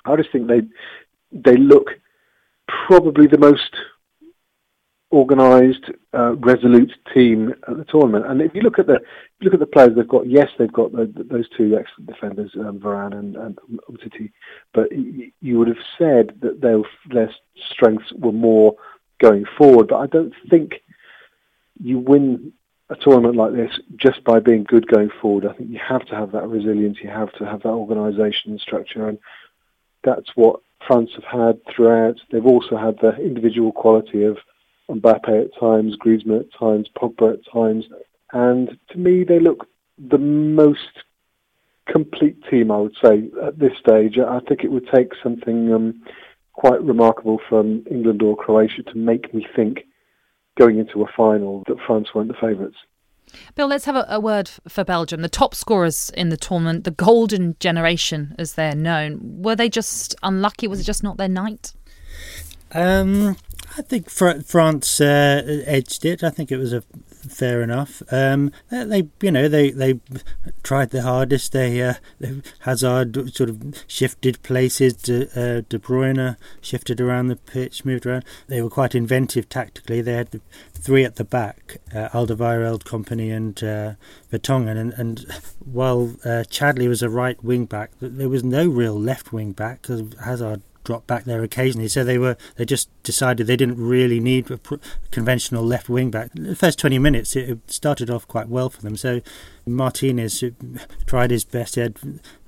I 0.05 0.17
just 0.17 0.31
think 0.31 0.47
they 0.47 0.63
they 1.33 1.57
look 1.57 1.91
probably 2.87 3.27
the 3.27 3.39
most 3.39 3.77
organised, 5.13 5.91
uh, 6.15 6.35
resolute 6.37 6.93
team 7.15 7.55
at 7.69 7.77
the 7.77 7.85
tournament. 7.85 8.27
And 8.27 8.41
if 8.43 8.55
you 8.55 8.63
look 8.63 8.79
at 8.79 8.87
the 8.87 9.01
look 9.41 9.55
at 9.55 9.61
the 9.61 9.67
players 9.67 9.95
they've 9.95 10.09
got, 10.09 10.29
yes, 10.29 10.49
they've 10.59 10.73
got 10.73 10.93
the, 10.93 11.07
the, 11.07 11.25
those 11.25 11.49
two 11.57 11.79
excellent 11.79 12.07
defenders, 12.07 12.53
um, 12.57 12.81
Varane 12.81 13.13
and, 13.13 13.37
and 13.37 13.59
Umtiti, 13.89 14.33
but 14.73 14.91
you 14.93 15.59
would 15.59 15.69
have 15.69 15.85
said 15.99 16.39
that 16.41 16.61
their 16.61 16.83
their 17.11 17.33
strengths 17.71 18.13
were 18.13 18.33
more 18.33 18.75
going 19.21 19.45
forward. 19.57 19.89
But 19.89 19.99
I 20.01 20.07
don't 20.07 20.35
think 20.51 20.83
you 21.81 21.99
win 21.99 22.53
a 22.89 22.97
tournament 22.97 23.37
like 23.37 23.53
this 23.53 23.79
just 23.97 24.23
by 24.25 24.41
being 24.41 24.65
good 24.65 24.87
going 24.89 25.11
forward. 25.21 25.47
I 25.47 25.53
think 25.53 25.71
you 25.71 25.81
have 25.87 26.05
to 26.07 26.15
have 26.15 26.33
that 26.33 26.49
resilience, 26.49 26.99
you 27.03 27.11
have 27.11 27.33
to 27.35 27.45
have 27.45 27.63
that 27.63 27.69
organisation 27.69 28.53
and 28.53 28.61
structure, 28.61 29.09
and 29.09 29.19
that's 30.03 30.31
what 30.35 30.61
France 30.87 31.11
have 31.15 31.25
had 31.25 31.61
throughout. 31.67 32.17
They've 32.31 32.45
also 32.45 32.77
had 32.77 32.99
the 33.01 33.17
individual 33.17 33.73
quality 33.73 34.25
of 34.25 34.39
Mbappe 34.91 35.45
at 35.45 35.59
times, 35.59 35.97
Griezmann 35.97 36.41
at 36.41 36.53
times, 36.59 36.89
Pogba 36.97 37.35
at 37.35 37.53
times, 37.53 37.85
and 38.33 38.79
to 38.91 38.99
me 38.99 39.25
they 39.25 39.41
look 39.41 39.69
the 39.99 40.19
most 40.19 41.03
complete 41.87 42.37
team. 42.51 42.71
I 42.71 42.79
would 42.79 42.97
say 43.03 43.31
at 43.45 43.59
this 43.59 43.73
stage. 43.79 44.19
I 44.19 44.41
think 44.41 44.65
it 44.65 44.71
would 44.71 44.89
take 44.95 45.13
something 45.23 45.73
um, 45.73 46.03
quite 46.53 46.83
remarkable 46.83 47.41
from 47.49 47.85
England 47.91 48.23
or 48.23 48.37
Croatia 48.37 48.83
to 48.83 48.95
make 48.97 49.33
me 49.33 49.47
think 49.55 49.85
going 50.59 50.79
into 50.79 51.03
a 51.03 51.07
final 51.17 51.63
that 51.67 51.77
France 51.87 52.09
weren't 52.15 52.29
the 52.29 52.35
favourites. 52.35 52.77
Bill, 53.55 53.67
let's 53.67 53.85
have 53.85 53.97
a, 53.97 54.07
a, 54.09 54.21
word 54.21 54.51
for 54.69 54.85
Belgium. 54.85 55.21
The 55.21 55.29
top 55.29 55.55
scorers 55.55 56.11
in 56.11 56.29
the 56.29 56.37
tournament, 56.37 56.85
the 56.85 56.93
golden 56.93 57.57
generation 57.59 58.35
as 58.39 58.55
they're 58.55 58.75
known, 58.75 59.43
were 59.43 59.57
they 59.57 59.69
just 59.69 60.15
unlucky? 60.23 60.69
Was 60.69 60.81
it 60.81 60.85
just 60.85 61.03
not 61.03 61.17
their 61.17 61.29
night? 61.29 61.73
Um, 62.73 63.37
I 63.79 63.83
think 63.83 64.09
France 64.11 65.01
uh, 65.01 65.63
edged 65.67 66.05
it. 66.05 66.25
I 66.25 66.31
think 66.31 66.51
it 66.51 66.57
was 66.57 66.73
a 66.73 66.83
fair 67.29 67.63
enough. 67.63 68.03
Um, 68.11 68.53
they, 68.71 69.09
you 69.21 69.31
know, 69.31 69.49
they 69.49 69.71
they 69.71 70.01
tried 70.63 70.91
their 70.91 71.03
hardest. 71.03 71.53
They, 71.53 71.83
uh, 71.83 71.95
Hazard 72.61 73.35
sort 73.35 73.51
of 73.51 73.85
shifted 73.87 74.43
places. 74.43 74.95
De, 74.95 75.25
uh, 75.33 75.63
De 75.69 75.79
Bruyne 75.79 76.37
shifted 76.61 77.01
around 77.01 77.29
the 77.29 77.37
pitch, 77.37 77.85
moved 77.85 78.07
around. 78.07 78.25
They 78.47 78.63
were 78.63 78.71
quite 78.71 78.95
inventive 78.95 79.49
tactically. 79.49 80.01
They 80.01 80.15
had 80.15 80.31
the 80.31 80.41
three 80.73 81.05
at 81.05 81.17
the 81.17 81.25
back: 81.25 81.79
uh, 81.95 82.09
Alderweireld, 82.11 82.85
Kompany, 82.85 83.35
and 83.35 83.63
uh, 83.63 83.95
Vertonghen. 84.33 84.79
And, 84.79 84.93
and 84.95 85.27
while 85.65 86.15
uh, 86.25 86.45
Chadli 86.49 86.89
was 86.89 87.03
a 87.03 87.11
right 87.11 87.43
wing 87.43 87.67
back, 87.67 87.91
there 88.01 88.29
was 88.29 88.45
no 88.45 88.67
real 88.67 88.99
left 88.99 89.33
wing 89.33 89.53
back 89.53 89.83
because 89.83 90.03
Hazard 90.25 90.63
dropped 90.87 91.07
back 91.09 91.25
there 91.25 91.43
occasionally. 91.43 91.89
So 91.89 92.05
they 92.05 92.17
were 92.17 92.37
they 92.55 92.65
just 92.65 92.89
decided 93.07 93.47
they 93.47 93.57
didn't 93.57 93.79
really 93.79 94.21
need 94.21 94.51
a 94.51 94.59
conventional 95.11 95.65
left 95.65 95.89
wing 95.89 96.11
back. 96.11 96.31
The 96.35 96.57
first 96.57 96.79
20 96.79 96.99
minutes 96.99 97.37
it 97.37 97.59
started 97.71 98.11
off 98.11 98.27
quite 98.27 98.49
well 98.49 98.69
for 98.69 98.83
them. 98.83 98.97
So 98.97 99.23
Martinez 99.67 100.45
tried 101.07 101.31
his 101.31 101.45
best. 101.45 101.75
He 101.75 101.81
had 101.81 101.99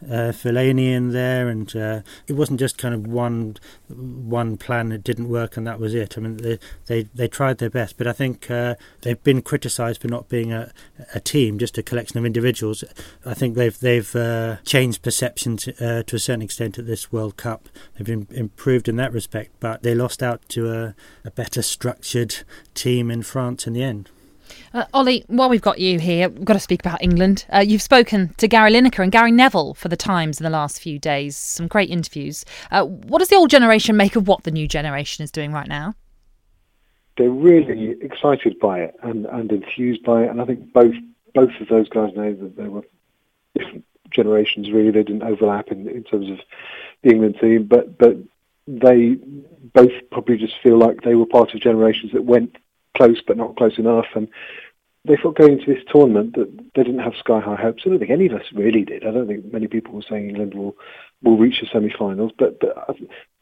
uh, 0.05 0.33
Fellaini 0.33 0.93
in 0.93 1.11
there, 1.11 1.49
and 1.49 1.75
uh, 1.75 2.01
it 2.29 2.35
wasn't 2.35 2.61
just 2.61 2.79
kind 2.79 2.95
of 2.95 3.07
one 3.07 3.57
one 3.89 4.57
plan 4.57 4.91
that 4.91 5.03
didn't 5.03 5.29
work 5.29 5.57
and 5.57 5.67
that 5.67 5.81
was 5.81 5.95
it. 5.95 6.17
I 6.17 6.21
mean, 6.21 6.37
they 6.37 6.59
they, 6.87 7.03
they 7.15 7.27
tried 7.27 7.59
their 7.59 7.71
best, 7.71 7.97
but 7.99 8.07
I 8.07 8.13
think 8.13 8.51
uh, 8.51 8.77
they've 9.03 9.23
been 9.23 9.43
criticised 9.43 10.01
for 10.01 10.09
not 10.09 10.29
being 10.29 10.53
a, 10.53 10.73
a 11.15 11.21
team, 11.21 11.59
just 11.59 11.77
a 11.79 11.83
collection 11.83 12.19
of 12.19 12.25
individuals. 12.25 12.85
I 13.27 13.35
think 13.35 13.57
they've 13.57 13.79
they've 13.79 14.15
uh, 14.15 14.57
changed 14.65 15.03
perceptions 15.03 15.67
uh, 15.67 16.05
to 16.07 16.17
a 16.17 16.21
certain 16.21 16.43
extent 16.43 16.79
at 16.79 16.87
this 16.87 17.11
World 17.11 17.37
Cup. 17.37 17.69
They've 17.97 18.07
been 18.07 18.29
improved 18.31 18.89
in 18.89 18.97
that 18.97 19.13
respect, 19.13 19.51
but 19.59 19.83
they 19.83 19.95
lost 19.95 20.23
out 20.23 20.48
to 20.49 20.73
a, 20.73 20.95
a 21.25 21.31
better 21.31 21.63
structured 21.63 22.37
team 22.75 23.11
in 23.11 23.23
France 23.23 23.67
in 23.67 23.73
the 23.73 23.83
end. 23.83 24.11
Uh, 24.73 24.85
Ollie, 24.93 25.25
while 25.29 25.49
we've 25.49 25.63
got 25.63 25.79
you 25.79 25.99
here, 25.99 26.29
we've 26.29 26.45
got 26.45 26.55
to 26.55 26.61
speak 26.61 26.81
about 26.81 27.03
England. 27.03 27.45
Uh, 27.53 27.59
you've 27.59 27.83
spoken 27.83 28.35
to 28.37 28.49
Gary 28.49 28.73
Lineker 28.73 29.03
and 29.03 29.13
Gary 29.13 29.33
Neville 29.33 29.75
for 29.75 29.89
the 29.89 29.97
Times 29.97 30.41
in 30.41 30.45
the 30.45 30.51
last 30.51 30.81
few 30.81 30.99
days. 30.99 31.37
Some 31.37 31.69
great 31.69 31.91
interviews. 31.91 32.45
Uh, 32.71 32.85
what 32.85 33.19
does 33.19 33.29
the 33.29 33.37
old 33.37 33.51
generation 33.51 33.97
make 33.97 34.17
of 34.17 34.29
what 34.29 34.45
the 34.45 34.51
new 34.51 34.69
generation 34.69 35.23
is 35.23 35.31
doing 35.31 35.53
right 35.53 35.69
now? 35.69 35.95
They're 37.17 37.31
really 37.31 37.97
excited 38.01 38.59
by 38.59 38.81
it 38.81 38.95
and, 39.03 39.27
and 39.27 39.51
enthused 39.51 40.05
by 40.05 40.25
it, 40.25 40.31
and 40.31 40.41
I 40.41 40.45
think 40.45 40.73
both 40.73 40.95
both 41.35 41.51
of 41.61 41.69
those 41.69 41.89
guys 41.89 42.15
know 42.15 42.33
that 42.33 42.57
they 42.57 42.69
were 42.69 42.85
different 43.57 43.85
generations. 44.11 44.71
Really, 44.71 44.91
they 44.91 45.03
didn't 45.03 45.25
overlap 45.25 45.69
in, 45.69 45.89
in 45.89 46.05
terms 46.05 46.31
of 46.31 46.39
the 47.03 47.11
England 47.11 47.37
team, 47.41 47.65
but 47.65 47.99
but 47.99 48.17
they 48.69 49.17
both 49.75 49.93
probably 50.11 50.37
just 50.37 50.55
feel 50.63 50.79
like 50.79 51.01
they 51.01 51.15
were 51.15 51.27
part 51.27 51.55
of 51.55 51.61
generations 51.61 52.13
that 52.13 52.25
went 52.25 52.57
close 52.97 53.21
but 53.27 53.37
not 53.37 53.57
close 53.57 53.79
enough. 53.79 54.07
And 54.15 54.29
they 55.05 55.17
thought 55.17 55.37
going 55.37 55.59
into 55.59 55.73
this 55.73 55.85
tournament 55.91 56.35
that 56.35 56.55
they 56.75 56.83
didn't 56.83 57.01
have 57.01 57.15
sky 57.19 57.41
high 57.41 57.57
hopes. 57.57 57.83
I 57.85 57.91
don't 57.91 57.99
think 57.99 58.11
any 58.11 58.27
of 58.27 58.33
us 58.33 58.47
really 58.53 58.85
did. 58.85 59.07
I 59.07 59.11
don't 59.11 59.27
think 59.27 59.53
many 59.53 59.67
people 59.67 59.95
were 59.95 60.03
saying 60.09 60.29
England 60.29 60.55
will 60.55 60.77
will 61.23 61.39
reach 61.39 61.61
the 61.61 61.67
semi-finals, 61.73 62.33
but 62.39 62.61
but 62.61 62.77
uh, 62.77 62.93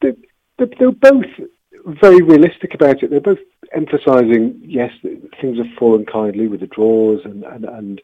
they, 0.01 0.13
they, 0.59 0.67
they 0.79 0.87
were 0.87 0.93
both 0.93 1.27
very 1.85 2.23
realistic 2.23 2.75
about 2.75 3.03
it. 3.03 3.11
They're 3.11 3.21
both 3.21 3.39
emphasising 3.75 4.61
yes, 4.63 4.93
things 5.41 5.59
have 5.59 5.67
fallen 5.79 6.07
kindly 6.07 6.47
with 6.47 6.61
the 6.61 6.67
draws 6.69 7.25
and 7.25 7.43
and 7.45 7.65
and 7.65 8.01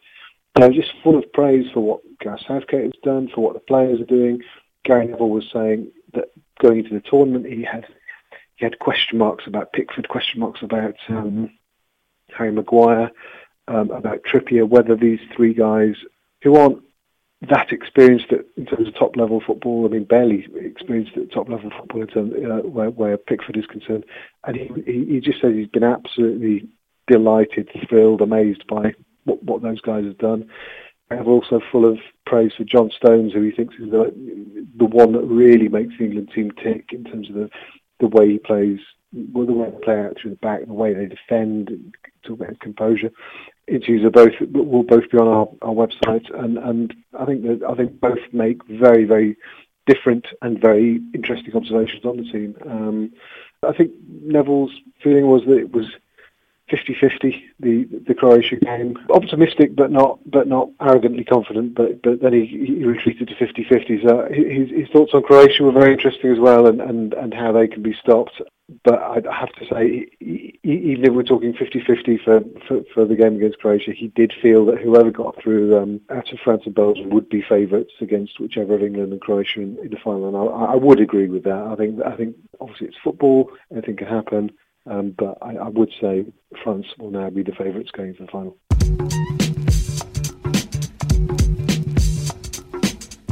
know, 0.59 0.69
just 0.69 0.93
full 1.03 1.17
of 1.17 1.31
praise 1.33 1.65
for 1.73 1.81
what 1.81 2.01
Gareth 2.19 2.43
Southgate 2.47 2.83
has 2.83 2.93
done, 3.03 3.29
for 3.33 3.41
what 3.41 3.53
the 3.53 3.59
players 3.59 3.99
are 4.01 4.05
doing. 4.05 4.41
Gary 4.83 5.07
Neville 5.07 5.29
was 5.29 5.49
saying 5.51 5.91
that 6.13 6.29
going 6.61 6.79
into 6.79 6.93
the 6.93 7.01
tournament, 7.01 7.45
he 7.45 7.63
had 7.63 7.85
he 8.55 8.65
had 8.65 8.79
question 8.79 9.17
marks 9.17 9.45
about 9.47 9.73
Pickford, 9.73 10.07
question 10.09 10.39
marks 10.39 10.61
about 10.61 10.95
um, 11.09 11.49
Harry 12.29 12.51
Maguire, 12.51 13.11
um, 13.67 13.91
about 13.91 14.21
Trippier, 14.23 14.67
whether 14.67 14.95
these 14.95 15.19
three 15.35 15.53
guys 15.53 15.95
who 16.43 16.55
aren't 16.55 16.83
that 17.49 17.71
experienced 17.71 18.31
at, 18.31 18.45
in 18.55 18.65
terms 18.65 18.87
of 18.87 18.95
top 18.95 19.15
level 19.17 19.41
football, 19.45 19.85
I 19.85 19.89
mean, 19.89 20.05
barely 20.05 20.47
experienced 20.55 21.17
at 21.17 21.31
top 21.31 21.49
level 21.49 21.71
football 21.77 22.01
in 22.01 22.07
terms 22.07 22.33
uh, 22.33 22.67
where, 22.67 22.89
where 22.89 23.17
Pickford 23.17 23.57
is 23.57 23.65
concerned, 23.65 24.05
and 24.45 24.55
he, 24.55 24.69
he, 24.85 25.05
he 25.05 25.19
just 25.19 25.41
says 25.41 25.53
he's 25.53 25.67
been 25.67 25.83
absolutely 25.83 26.69
delighted, 27.07 27.69
thrilled, 27.89 28.21
amazed 28.21 28.65
by 28.67 28.93
what, 29.25 29.43
what 29.43 29.61
those 29.61 29.81
guys 29.81 30.05
have 30.05 30.17
done. 30.17 30.49
And 31.09 31.27
also 31.27 31.61
full 31.71 31.85
of 31.85 31.99
praise 32.25 32.53
for 32.57 32.63
John 32.63 32.89
Stones, 32.89 33.33
who 33.33 33.41
he 33.41 33.51
thinks 33.51 33.75
is 33.75 33.91
the 33.91 34.13
the 34.75 34.85
one 34.85 35.11
that 35.13 35.23
really 35.23 35.67
makes 35.67 35.97
the 35.97 36.05
England 36.05 36.31
team 36.33 36.51
tick 36.51 36.91
in 36.91 37.03
terms 37.03 37.29
of 37.29 37.35
the 37.35 37.49
the 37.99 38.07
way 38.07 38.29
he 38.29 38.39
plays, 38.39 38.79
well, 39.31 39.45
the 39.45 39.53
way 39.53 39.69
they 39.69 39.77
play 39.77 39.99
out 39.99 40.17
through 40.17 40.31
the 40.31 40.37
back, 40.37 40.65
the 40.65 40.73
way 40.73 40.93
they 40.93 41.05
defend, 41.05 41.93
talk 42.23 42.39
about 42.39 42.59
composure. 42.59 43.11
Interviews 43.67 44.03
are 44.03 44.09
both 44.09 44.33
will 44.51 44.83
both 44.83 45.09
be 45.11 45.17
on 45.17 45.27
our, 45.27 45.47
our 45.61 45.73
website, 45.73 46.33
and, 46.37 46.57
and 46.57 46.93
I 47.17 47.25
think 47.25 47.43
that 47.43 47.61
I 47.69 47.75
think 47.75 47.99
both 47.99 48.19
make 48.31 48.65
very 48.65 49.05
very 49.05 49.37
different 49.85 50.25
and 50.41 50.59
very 50.59 51.01
interesting 51.13 51.55
observations 51.55 52.05
on 52.05 52.17
the 52.17 52.23
team. 52.23 52.55
Um, 52.65 53.13
I 53.61 53.73
think 53.73 53.91
Neville's 54.07 54.71
feeling 55.01 55.27
was 55.27 55.43
that 55.45 55.57
it 55.57 55.71
was 55.71 55.87
50-50 56.71 57.43
the 57.59 57.83
the 58.07 58.13
Croatia 58.13 58.55
game. 58.55 58.97
Optimistic, 59.09 59.75
but 59.75 59.91
not 59.91 60.19
but 60.25 60.47
not 60.47 60.69
arrogantly 60.79 61.23
confident. 61.23 61.75
But 61.75 62.01
but 62.01 62.21
then 62.21 62.33
he, 62.33 62.45
he 62.45 62.83
retreated 62.83 63.27
to 63.27 63.35
50-50. 63.35 64.07
So 64.07 64.27
his, 64.31 64.69
his 64.69 64.89
thoughts 64.89 65.13
on 65.13 65.23
Croatia 65.23 65.63
were 65.63 65.71
very 65.71 65.91
interesting 65.91 66.31
as 66.31 66.39
well, 66.39 66.67
and, 66.67 66.79
and, 66.81 67.13
and 67.13 67.33
how 67.33 67.51
they 67.51 67.67
can 67.67 67.83
be 67.83 67.93
stopped. 67.93 68.41
But 68.83 69.01
I 69.01 69.15
have 69.37 69.51
to 69.53 69.65
say, 69.69 70.07
even 70.21 71.05
if 71.05 71.13
we're 71.13 71.23
talking 71.23 71.53
50-50 71.53 72.23
for, 72.23 72.39
for, 72.65 72.81
for 72.93 73.05
the 73.05 73.15
game 73.15 73.35
against 73.35 73.59
Croatia, 73.59 73.91
he 73.91 74.07
did 74.07 74.33
feel 74.41 74.65
that 74.67 74.79
whoever 74.79 75.11
got 75.11 75.35
through 75.41 75.77
um, 75.77 76.01
out 76.09 76.31
of 76.31 76.39
France 76.39 76.63
and 76.65 76.73
Belgium 76.73 77.09
would 77.09 77.27
be 77.27 77.41
favourites 77.41 77.91
against 77.99 78.39
whichever 78.39 78.75
of 78.75 78.81
England 78.81 79.11
and 79.11 79.21
Croatia 79.21 79.59
in, 79.59 79.77
in 79.83 79.89
the 79.89 79.97
final. 80.01 80.29
And 80.29 80.37
I, 80.37 80.73
I 80.73 80.75
would 80.75 81.01
agree 81.01 81.27
with 81.27 81.43
that. 81.43 81.61
I 81.61 81.75
think 81.75 81.99
I 82.03 82.15
think 82.15 82.37
obviously 82.61 82.87
it's 82.87 82.97
football, 83.03 83.51
anything 83.69 83.97
can 83.97 84.07
happen. 84.07 84.51
Um, 84.85 85.15
but 85.17 85.37
I, 85.41 85.55
I, 85.55 85.69
would 85.69 85.91
say 86.01 86.25
France 86.61 86.85
will 86.99 87.09
now 87.09 87.29
be 87.29 87.41
the 87.41 87.53
favourites 87.53 87.89
going 87.91 88.15
to 88.15 88.25
the 88.25 88.31
final. 88.31 88.57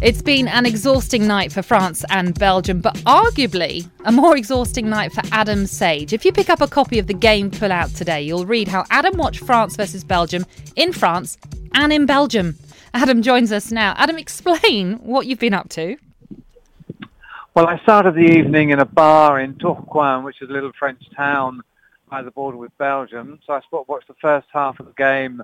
It's 0.01 0.21
been 0.21 0.47
an 0.47 0.65
exhausting 0.65 1.27
night 1.27 1.51
for 1.51 1.61
France 1.61 2.03
and 2.09 2.37
Belgium, 2.39 2.81
but 2.81 2.95
arguably 2.99 3.87
a 4.05 4.11
more 4.11 4.35
exhausting 4.35 4.89
night 4.89 5.11
for 5.11 5.21
Adam 5.31 5.67
Sage. 5.67 6.13
If 6.13 6.25
you 6.25 6.31
pick 6.31 6.49
up 6.49 6.61
a 6.61 6.67
copy 6.67 6.97
of 6.97 7.05
the 7.05 7.13
game 7.13 7.51
pull 7.51 7.71
out 7.71 7.89
today, 7.91 8.21
you'll 8.23 8.47
read 8.47 8.67
how 8.67 8.85
Adam 8.89 9.17
watched 9.17 9.43
France 9.43 9.75
versus 9.75 10.03
Belgium 10.03 10.45
in 10.75 10.91
France 10.91 11.37
and 11.75 11.93
in 11.93 12.07
Belgium. 12.07 12.57
Adam 12.95 13.21
joins 13.21 13.51
us 13.51 13.71
now. 13.71 13.93
Adam, 13.97 14.17
explain 14.17 14.93
what 15.03 15.27
you've 15.27 15.37
been 15.37 15.53
up 15.53 15.69
to. 15.69 15.97
Well, 17.53 17.67
I 17.67 17.79
started 17.79 18.15
the 18.15 18.21
evening 18.21 18.69
in 18.69 18.79
a 18.79 18.85
bar 18.85 19.41
in 19.41 19.55
Tourcoing, 19.55 20.23
which 20.23 20.41
is 20.41 20.49
a 20.49 20.53
little 20.53 20.71
French 20.79 21.03
town 21.17 21.61
by 22.09 22.21
the 22.21 22.31
border 22.31 22.55
with 22.55 22.71
Belgium. 22.77 23.39
So 23.45 23.51
I 23.51 23.61
watched 23.89 24.07
the 24.07 24.13
first 24.21 24.47
half 24.53 24.79
of 24.79 24.85
the 24.85 24.93
game 24.93 25.43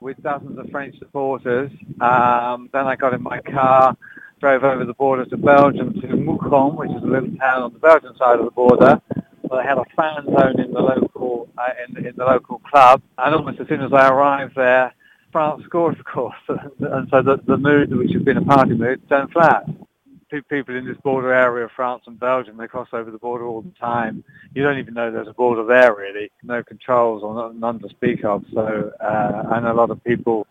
with 0.00 0.22
dozens 0.22 0.56
of 0.56 0.70
French 0.70 0.96
supporters. 1.00 1.72
Um, 2.00 2.70
then 2.72 2.86
I 2.86 2.94
got 2.94 3.12
in 3.12 3.24
my 3.24 3.40
car, 3.40 3.96
drove 4.38 4.62
over 4.62 4.84
the 4.84 4.94
border 4.94 5.24
to 5.24 5.36
Belgium 5.36 5.94
to 5.94 6.06
Mouscron, 6.06 6.76
which 6.76 6.92
is 6.92 7.02
a 7.02 7.06
little 7.06 7.36
town 7.38 7.64
on 7.64 7.72
the 7.72 7.80
Belgian 7.80 8.16
side 8.16 8.38
of 8.38 8.44
the 8.44 8.52
border. 8.52 9.02
Where 9.40 9.60
they 9.60 9.68
had 9.68 9.78
a 9.78 9.84
fan 9.96 10.26
zone 10.26 10.60
in 10.60 10.72
the 10.72 10.80
local 10.80 11.48
uh, 11.58 11.70
in, 11.88 12.06
in 12.06 12.14
the 12.14 12.24
local 12.24 12.60
club, 12.60 13.02
and 13.18 13.34
almost 13.34 13.58
as 13.58 13.66
soon 13.66 13.82
as 13.82 13.92
I 13.92 14.08
arrived 14.08 14.54
there, 14.54 14.94
France 15.32 15.64
scored, 15.64 15.98
of 15.98 16.04
course, 16.04 16.36
and 16.48 17.08
so 17.10 17.20
the, 17.20 17.40
the 17.48 17.56
mood, 17.56 17.92
which 17.96 18.12
had 18.12 18.24
been 18.24 18.36
a 18.36 18.44
party 18.44 18.74
mood, 18.74 19.02
turned 19.08 19.32
flat 19.32 19.64
people 20.30 20.76
in 20.76 20.86
this 20.86 20.96
border 21.02 21.32
area 21.32 21.64
of 21.64 21.70
France 21.72 22.02
and 22.06 22.18
Belgium, 22.18 22.56
they 22.56 22.66
cross 22.66 22.88
over 22.92 23.10
the 23.10 23.18
border 23.18 23.44
all 23.44 23.62
the 23.62 23.72
time. 23.80 24.24
You 24.54 24.62
don't 24.62 24.78
even 24.78 24.94
know 24.94 25.10
there's 25.10 25.28
a 25.28 25.32
border 25.32 25.64
there 25.64 25.94
really. 25.94 26.30
No 26.42 26.62
controls 26.62 27.22
or 27.22 27.52
none 27.52 27.78
to 27.80 27.88
speak 27.88 28.24
of. 28.24 28.44
So, 28.52 28.92
uh, 29.00 29.42
and 29.52 29.66
a 29.66 29.74
lot 29.74 29.90
of 29.90 30.02
people 30.04 30.46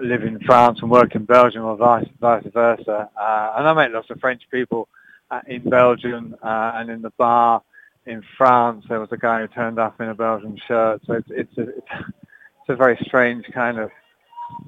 live 0.00 0.22
in 0.22 0.40
France 0.40 0.78
and 0.82 0.90
work 0.90 1.14
in 1.14 1.24
Belgium 1.24 1.64
or 1.64 1.76
vice, 1.76 2.08
vice 2.20 2.46
versa. 2.52 3.08
Uh, 3.16 3.52
and 3.56 3.68
I 3.68 3.72
met 3.74 3.92
lots 3.92 4.10
of 4.10 4.20
French 4.20 4.42
people 4.50 4.88
uh, 5.30 5.40
in 5.46 5.68
Belgium 5.68 6.36
uh, 6.42 6.72
and 6.74 6.90
in 6.90 7.02
the 7.02 7.12
bar 7.18 7.62
in 8.06 8.22
France. 8.36 8.84
There 8.88 9.00
was 9.00 9.12
a 9.12 9.16
guy 9.16 9.40
who 9.40 9.48
turned 9.48 9.78
up 9.78 10.00
in 10.00 10.08
a 10.08 10.14
Belgian 10.14 10.58
shirt. 10.66 11.02
So 11.06 11.14
it's, 11.14 11.28
it's, 11.30 11.58
a, 11.58 11.62
it's 11.62 12.68
a 12.68 12.76
very 12.76 12.98
strange 13.04 13.44
kind 13.52 13.78
of 13.78 13.90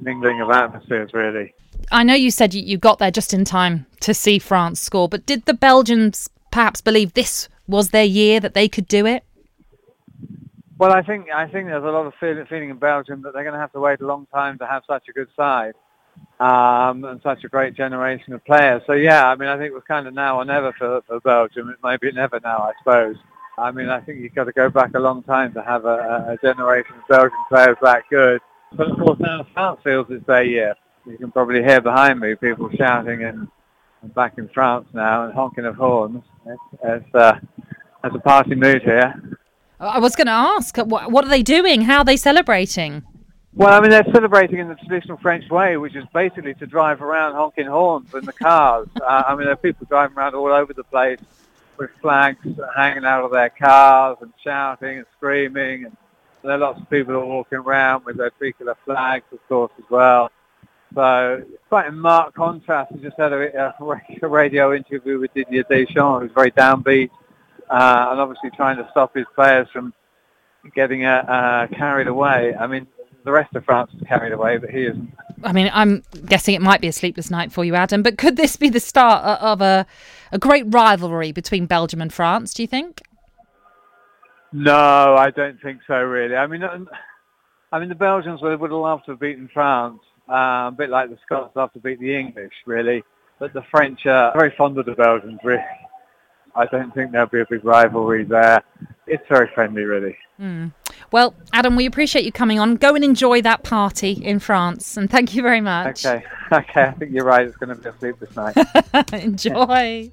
mingling 0.01 0.41
of 0.41 0.51
atmospheres 0.51 1.11
really. 1.13 1.55
I 1.93 2.03
know 2.03 2.15
you 2.15 2.31
said 2.31 2.55
you 2.55 2.79
got 2.79 2.99
there 2.99 3.11
just 3.11 3.35
in 3.35 3.45
time 3.45 3.87
to 4.01 4.15
see 4.15 4.39
France 4.39 4.81
score, 4.81 5.09
but 5.09 5.27
did 5.27 5.45
the 5.45 5.55
Belgians 5.55 6.31
perhaps 6.51 6.81
believe 6.81 7.15
this 7.15 7.49
was 7.67 7.91
their 7.91 8.05
year 8.05 8.41
that 8.41 8.55
they 8.55 8.69
could 8.69 8.89
do 8.89 9.07
it? 9.07 9.25
Well, 10.79 10.93
I 10.93 11.03
think 11.03 11.27
I 11.33 11.47
think 11.47 11.69
there's 11.69 11.85
a 11.85 11.89
lot 11.89 12.07
of 12.07 12.15
feeling 12.19 12.71
in 12.71 12.77
Belgium 12.77 13.23
that 13.23 13.33
they're 13.33 13.45
going 13.45 13.55
to 13.55 13.61
have 13.61 13.73
to 13.73 13.81
wait 13.81 14.01
a 14.01 14.07
long 14.07 14.27
time 14.35 14.59
to 14.59 14.67
have 14.67 14.83
such 14.89 15.05
a 15.09 15.13
good 15.13 15.29
side 15.37 15.75
um, 16.41 17.05
and 17.05 17.21
such 17.23 17.45
a 17.45 17.49
great 17.49 17.75
generation 17.75 18.33
of 18.33 18.45
players. 18.45 18.83
So 18.87 18.93
yeah, 18.93 19.29
I 19.29 19.37
mean, 19.37 19.49
I 19.49 19.57
think 19.57 19.69
it 19.69 19.75
was 19.75 19.85
kind 19.87 20.07
of 20.07 20.15
now 20.15 20.39
or 20.39 20.45
never 20.45 20.73
for, 20.73 21.01
for 21.07 21.21
Belgium. 21.21 21.71
It 21.71 21.79
might 21.83 22.01
be 22.01 22.11
never 22.13 22.41
now, 22.43 22.59
I 22.59 22.73
suppose. 22.79 23.17
I 23.57 23.71
mean, 23.71 23.89
I 23.89 24.01
think 24.01 24.19
you've 24.19 24.35
got 24.35 24.45
to 24.45 24.53
go 24.53 24.69
back 24.69 24.95
a 24.95 24.99
long 24.99 25.23
time 25.23 25.53
to 25.55 25.63
have 25.63 25.85
a, 25.85 26.37
a 26.37 26.39
generation 26.43 26.97
of 26.97 27.09
Belgian 27.09 27.39
players 27.49 27.77
that 27.83 28.03
good. 28.11 28.41
But 28.77 28.91
of 28.91 28.99
course 28.99 29.19
now 29.21 29.47
France 29.55 29.81
feels 29.85 30.07
it's 30.11 30.27
their 30.27 30.45
year. 30.45 30.75
You 31.07 31.19
can 31.19 31.31
probably 31.31 31.63
hear 31.63 31.81
behind 31.81 32.21
me 32.21 32.35
people 32.35 32.71
shouting 32.77 33.25
and, 33.25 33.49
and 34.03 34.15
back 34.15 34.39
in 34.39 34.49
France 34.49 34.87
now 34.93 35.25
and 35.25 35.35
honking 35.35 35.67
of 35.67 35.77
horns. 35.77 36.23
It's, 36.47 36.63
it's, 36.83 37.15
uh, 37.15 37.39
a 38.03 38.19
party 38.19 38.55
mood 38.55 38.83
here. 38.83 39.39
I 39.81 39.99
was 39.99 40.15
going 40.15 40.27
to 40.27 40.33
ask, 40.33 40.77
what, 40.77 41.11
what 41.11 41.25
are 41.25 41.29
they 41.29 41.43
doing? 41.43 41.83
How 41.83 41.99
are 41.99 42.05
they 42.05 42.17
celebrating? 42.17 43.03
Well, 43.55 43.73
I 43.73 43.81
mean, 43.81 43.91
they're 43.91 44.05
celebrating 44.13 44.59
in 44.59 44.69
the 44.69 44.75
traditional 44.75 45.17
French 45.19 45.49
way, 45.49 45.77
which 45.77 45.95
is 45.95 46.05
basically 46.13 46.55
to 46.55 46.67
drive 46.67 47.01
around 47.03 47.35
honking 47.35 47.67
horns 47.67 48.13
in 48.15 48.25
the 48.25 48.33
cars. 48.33 48.89
uh, 49.01 49.23
I 49.27 49.35
mean, 49.35 49.45
there 49.45 49.55
are 49.55 49.57
people 49.57 49.87
driving 49.89 50.17
around 50.17 50.35
all 50.35 50.53
over 50.53 50.73
the 50.73 50.85
place 50.85 51.21
with 51.77 51.91
flags 52.01 52.47
hanging 52.77 53.05
out 53.05 53.25
of 53.25 53.31
their 53.31 53.51
cars 53.51 54.19
and 54.21 54.33
shouting 54.43 54.99
and 54.99 55.07
screaming. 55.17 55.85
And 55.85 55.97
there 56.45 56.55
are 56.55 56.59
lots 56.59 56.81
of 56.81 56.89
people 56.91 57.15
walking 57.27 57.59
around 57.59 58.05
with 58.05 58.17
their 58.17 58.31
tricolor 58.31 58.77
flags, 58.85 59.25
of 59.33 59.39
course, 59.49 59.73
as 59.79 59.85
well. 59.91 60.31
So 60.95 61.43
quite 61.69 61.89
in 61.89 61.99
marked 61.99 62.35
contrast. 62.35 62.93
We 62.93 63.01
just 63.01 63.17
had 63.19 63.33
a, 63.33 63.75
a 64.23 64.29
radio 64.29 64.75
interview 64.75 65.19
with 65.19 65.35
Didier 65.35 65.65
Deschamps, 65.65 66.23
who's 66.23 66.33
very 66.33 66.53
downbeat 66.53 67.11
uh, 67.71 68.09
and 68.11 68.21
obviously 68.21 68.51
trying 68.51 68.77
to 68.77 68.89
stop 68.91 69.15
his 69.15 69.27
players 69.35 69.69
from 69.73 69.93
getting 70.75 71.05
uh, 71.05 71.25
uh, 71.29 71.67
carried 71.77 72.07
away. 72.07 72.55
I 72.55 72.67
mean, 72.67 72.87
the 73.25 73.33
rest 73.33 73.55
of 73.55 73.65
France 73.65 73.91
is 73.95 74.07
carried 74.07 74.33
away, 74.33 74.59
but 74.59 74.71
he 74.71 74.85
isn't. 74.85 75.13
I 75.43 75.53
mean, 75.53 75.71
I'm 75.73 76.03
guessing 76.27 76.55
it 76.55 76.63
might 76.63 76.81
be 76.81 76.89
a 76.89 76.93
sleepless 76.93 77.31
night 77.31 77.53
for 77.53 77.65
you, 77.65 77.75
Adam. 77.75 78.03
But 78.03 78.19
could 78.19 78.37
this 78.37 78.57
be 78.57 78.69
the 78.69 78.81
start 78.81 79.25
of 79.41 79.61
a 79.61 79.87
a 80.33 80.39
great 80.39 80.65
rivalry 80.69 81.33
between 81.33 81.67
Belgium 81.67 82.01
and 82.01 82.13
France? 82.13 82.55
Do 82.55 82.63
you 82.63 82.67
think? 82.67 83.03
No, 84.55 85.17
I 85.17 85.31
don't 85.31 85.61
think 85.61 85.81
so. 85.85 86.01
Really, 86.01 86.37
I 86.37 86.47
mean, 86.47 86.63
I 87.73 87.79
mean 87.81 87.89
the 87.89 87.97
Belgians 87.97 88.41
would 88.41 88.53
have 88.53 88.63
loved 88.63 89.05
to 89.07 89.11
have 89.11 89.21
beaten 89.21 89.51
France, 89.53 89.99
uh, 90.29 90.71
a 90.71 90.75
bit 90.77 90.91
like 90.91 91.11
the 91.11 91.19
Scots 91.25 91.57
love 91.57 91.73
to 91.73 91.81
beat 91.81 91.99
the 91.99 92.17
English, 92.17 92.53
really. 92.65 93.03
But 93.41 93.53
the 93.53 93.63
French 93.71 94.07
are 94.07 94.33
very 94.33 94.55
fond 94.57 94.79
of 94.79 94.87
the 94.87 94.93
Belgians, 94.93 95.41
really. 95.43 95.61
I 96.55 96.67
don't 96.67 96.95
think 96.95 97.11
there'll 97.11 97.27
be 97.27 97.41
a 97.41 97.47
big 97.51 97.65
rivalry 97.65 98.23
there. 98.23 98.63
It's 99.09 99.27
very 99.29 99.51
friendly, 99.57 99.83
really. 99.83 100.17
Mm. 100.41 100.73
Well, 101.11 101.35
Adam, 101.53 101.75
we 101.75 101.87
appreciate 101.87 102.25
you 102.25 102.31
coming 102.31 102.61
on. 102.61 102.77
Go 102.77 102.95
and 102.95 103.05
enjoy 103.05 103.43
that 103.43 103.65
party 103.65 104.13
in 104.13 104.39
France, 104.39 104.97
and 104.97 105.11
thank 105.11 105.35
you 105.35 105.43
very 105.43 105.61
much. 105.61 106.07
Okay, 106.07 106.25
okay. 106.53 106.83
I 106.83 106.93
think 106.93 107.11
you're 107.11 107.25
right. 107.25 107.45
It's 107.45 107.57
going 107.57 107.75
to 107.77 107.83
be 107.83 107.89
a 107.89 107.99
sleepless 107.99 108.37
night. 108.37 108.57
enjoy. 109.13 110.13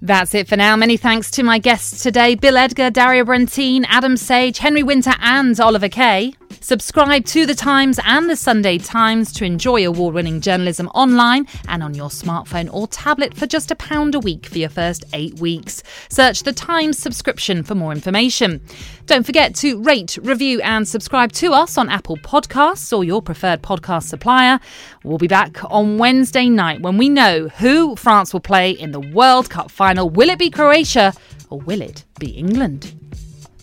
That's 0.00 0.34
it 0.34 0.48
for 0.48 0.56
now. 0.56 0.76
Many 0.76 0.96
thanks 0.96 1.30
to 1.32 1.42
my 1.42 1.58
guests 1.58 2.02
today 2.02 2.36
Bill 2.36 2.56
Edgar, 2.56 2.90
Dario 2.90 3.24
Brentin, 3.24 3.84
Adam 3.88 4.16
Sage, 4.16 4.58
Henry 4.58 4.82
Winter, 4.82 5.14
and 5.20 5.58
Oliver 5.58 5.88
Kay. 5.88 6.34
Subscribe 6.60 7.24
to 7.26 7.46
The 7.46 7.54
Times 7.54 7.98
and 8.04 8.28
The 8.28 8.36
Sunday 8.36 8.78
Times 8.78 9.32
to 9.34 9.44
enjoy 9.44 9.86
award 9.86 10.14
winning 10.14 10.40
journalism 10.40 10.88
online 10.88 11.46
and 11.68 11.82
on 11.82 11.94
your 11.94 12.08
smartphone 12.08 12.72
or 12.72 12.86
tablet 12.88 13.34
for 13.34 13.46
just 13.46 13.70
a 13.70 13.76
pound 13.76 14.14
a 14.14 14.20
week 14.20 14.46
for 14.46 14.58
your 14.58 14.68
first 14.68 15.04
eight 15.12 15.38
weeks. 15.38 15.82
Search 16.08 16.42
The 16.42 16.52
Times 16.52 16.98
subscription 16.98 17.62
for 17.62 17.74
more 17.74 17.92
information. 17.92 18.60
Don't 19.06 19.24
forget 19.24 19.54
to 19.56 19.80
rate, 19.82 20.18
review, 20.22 20.60
and 20.62 20.86
subscribe 20.86 21.32
to 21.32 21.52
us 21.52 21.78
on 21.78 21.88
Apple 21.88 22.16
Podcasts 22.18 22.96
or 22.96 23.04
your 23.04 23.22
preferred 23.22 23.62
podcast 23.62 24.04
supplier. 24.04 24.60
We'll 25.04 25.18
be 25.18 25.28
back 25.28 25.58
on 25.72 25.96
Wednesday 25.98 26.48
night 26.48 26.82
when 26.82 26.98
we 26.98 27.08
know 27.08 27.48
who 27.48 27.96
France 27.96 28.32
will 28.32 28.40
play 28.40 28.72
in 28.72 28.92
the 28.92 29.00
World 29.00 29.48
Cup 29.48 29.70
final. 29.70 30.10
Will 30.10 30.28
it 30.28 30.38
be 30.38 30.50
Croatia 30.50 31.14
or 31.50 31.60
will 31.60 31.80
it 31.80 32.04
be 32.18 32.30
England? 32.30 32.94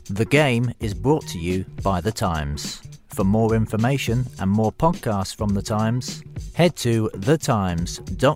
The 0.10 0.26
game 0.26 0.72
is 0.80 0.94
brought 0.94 1.28
to 1.30 1.40
you 1.40 1.66
by 1.82 2.00
The 2.00 2.12
Times. 2.12 2.82
For 3.16 3.24
more 3.24 3.56
information 3.56 4.26
and 4.42 4.52
more 4.52 4.74
podcasts 4.74 5.34
from 5.34 5.54
The 5.54 5.62
Times, 5.62 6.22
head 6.54 6.76
to 6.76 7.10
thetimes.co.uk. 7.14 8.28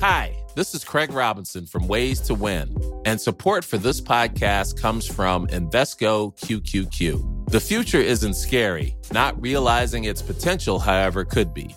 Hi, 0.00 0.34
this 0.56 0.74
is 0.74 0.82
Craig 0.82 1.12
Robinson 1.12 1.66
from 1.66 1.86
Ways 1.86 2.22
to 2.22 2.32
Win, 2.32 2.74
and 3.04 3.20
support 3.20 3.66
for 3.66 3.76
this 3.76 4.00
podcast 4.00 4.80
comes 4.80 5.04
from 5.06 5.46
Invesco 5.48 6.34
QQQ. 6.38 7.50
The 7.50 7.60
future 7.60 8.00
isn't 8.00 8.32
scary, 8.32 8.96
not 9.12 9.38
realizing 9.42 10.04
its 10.04 10.22
potential, 10.22 10.78
however, 10.78 11.26
could 11.26 11.52
be. 11.52 11.76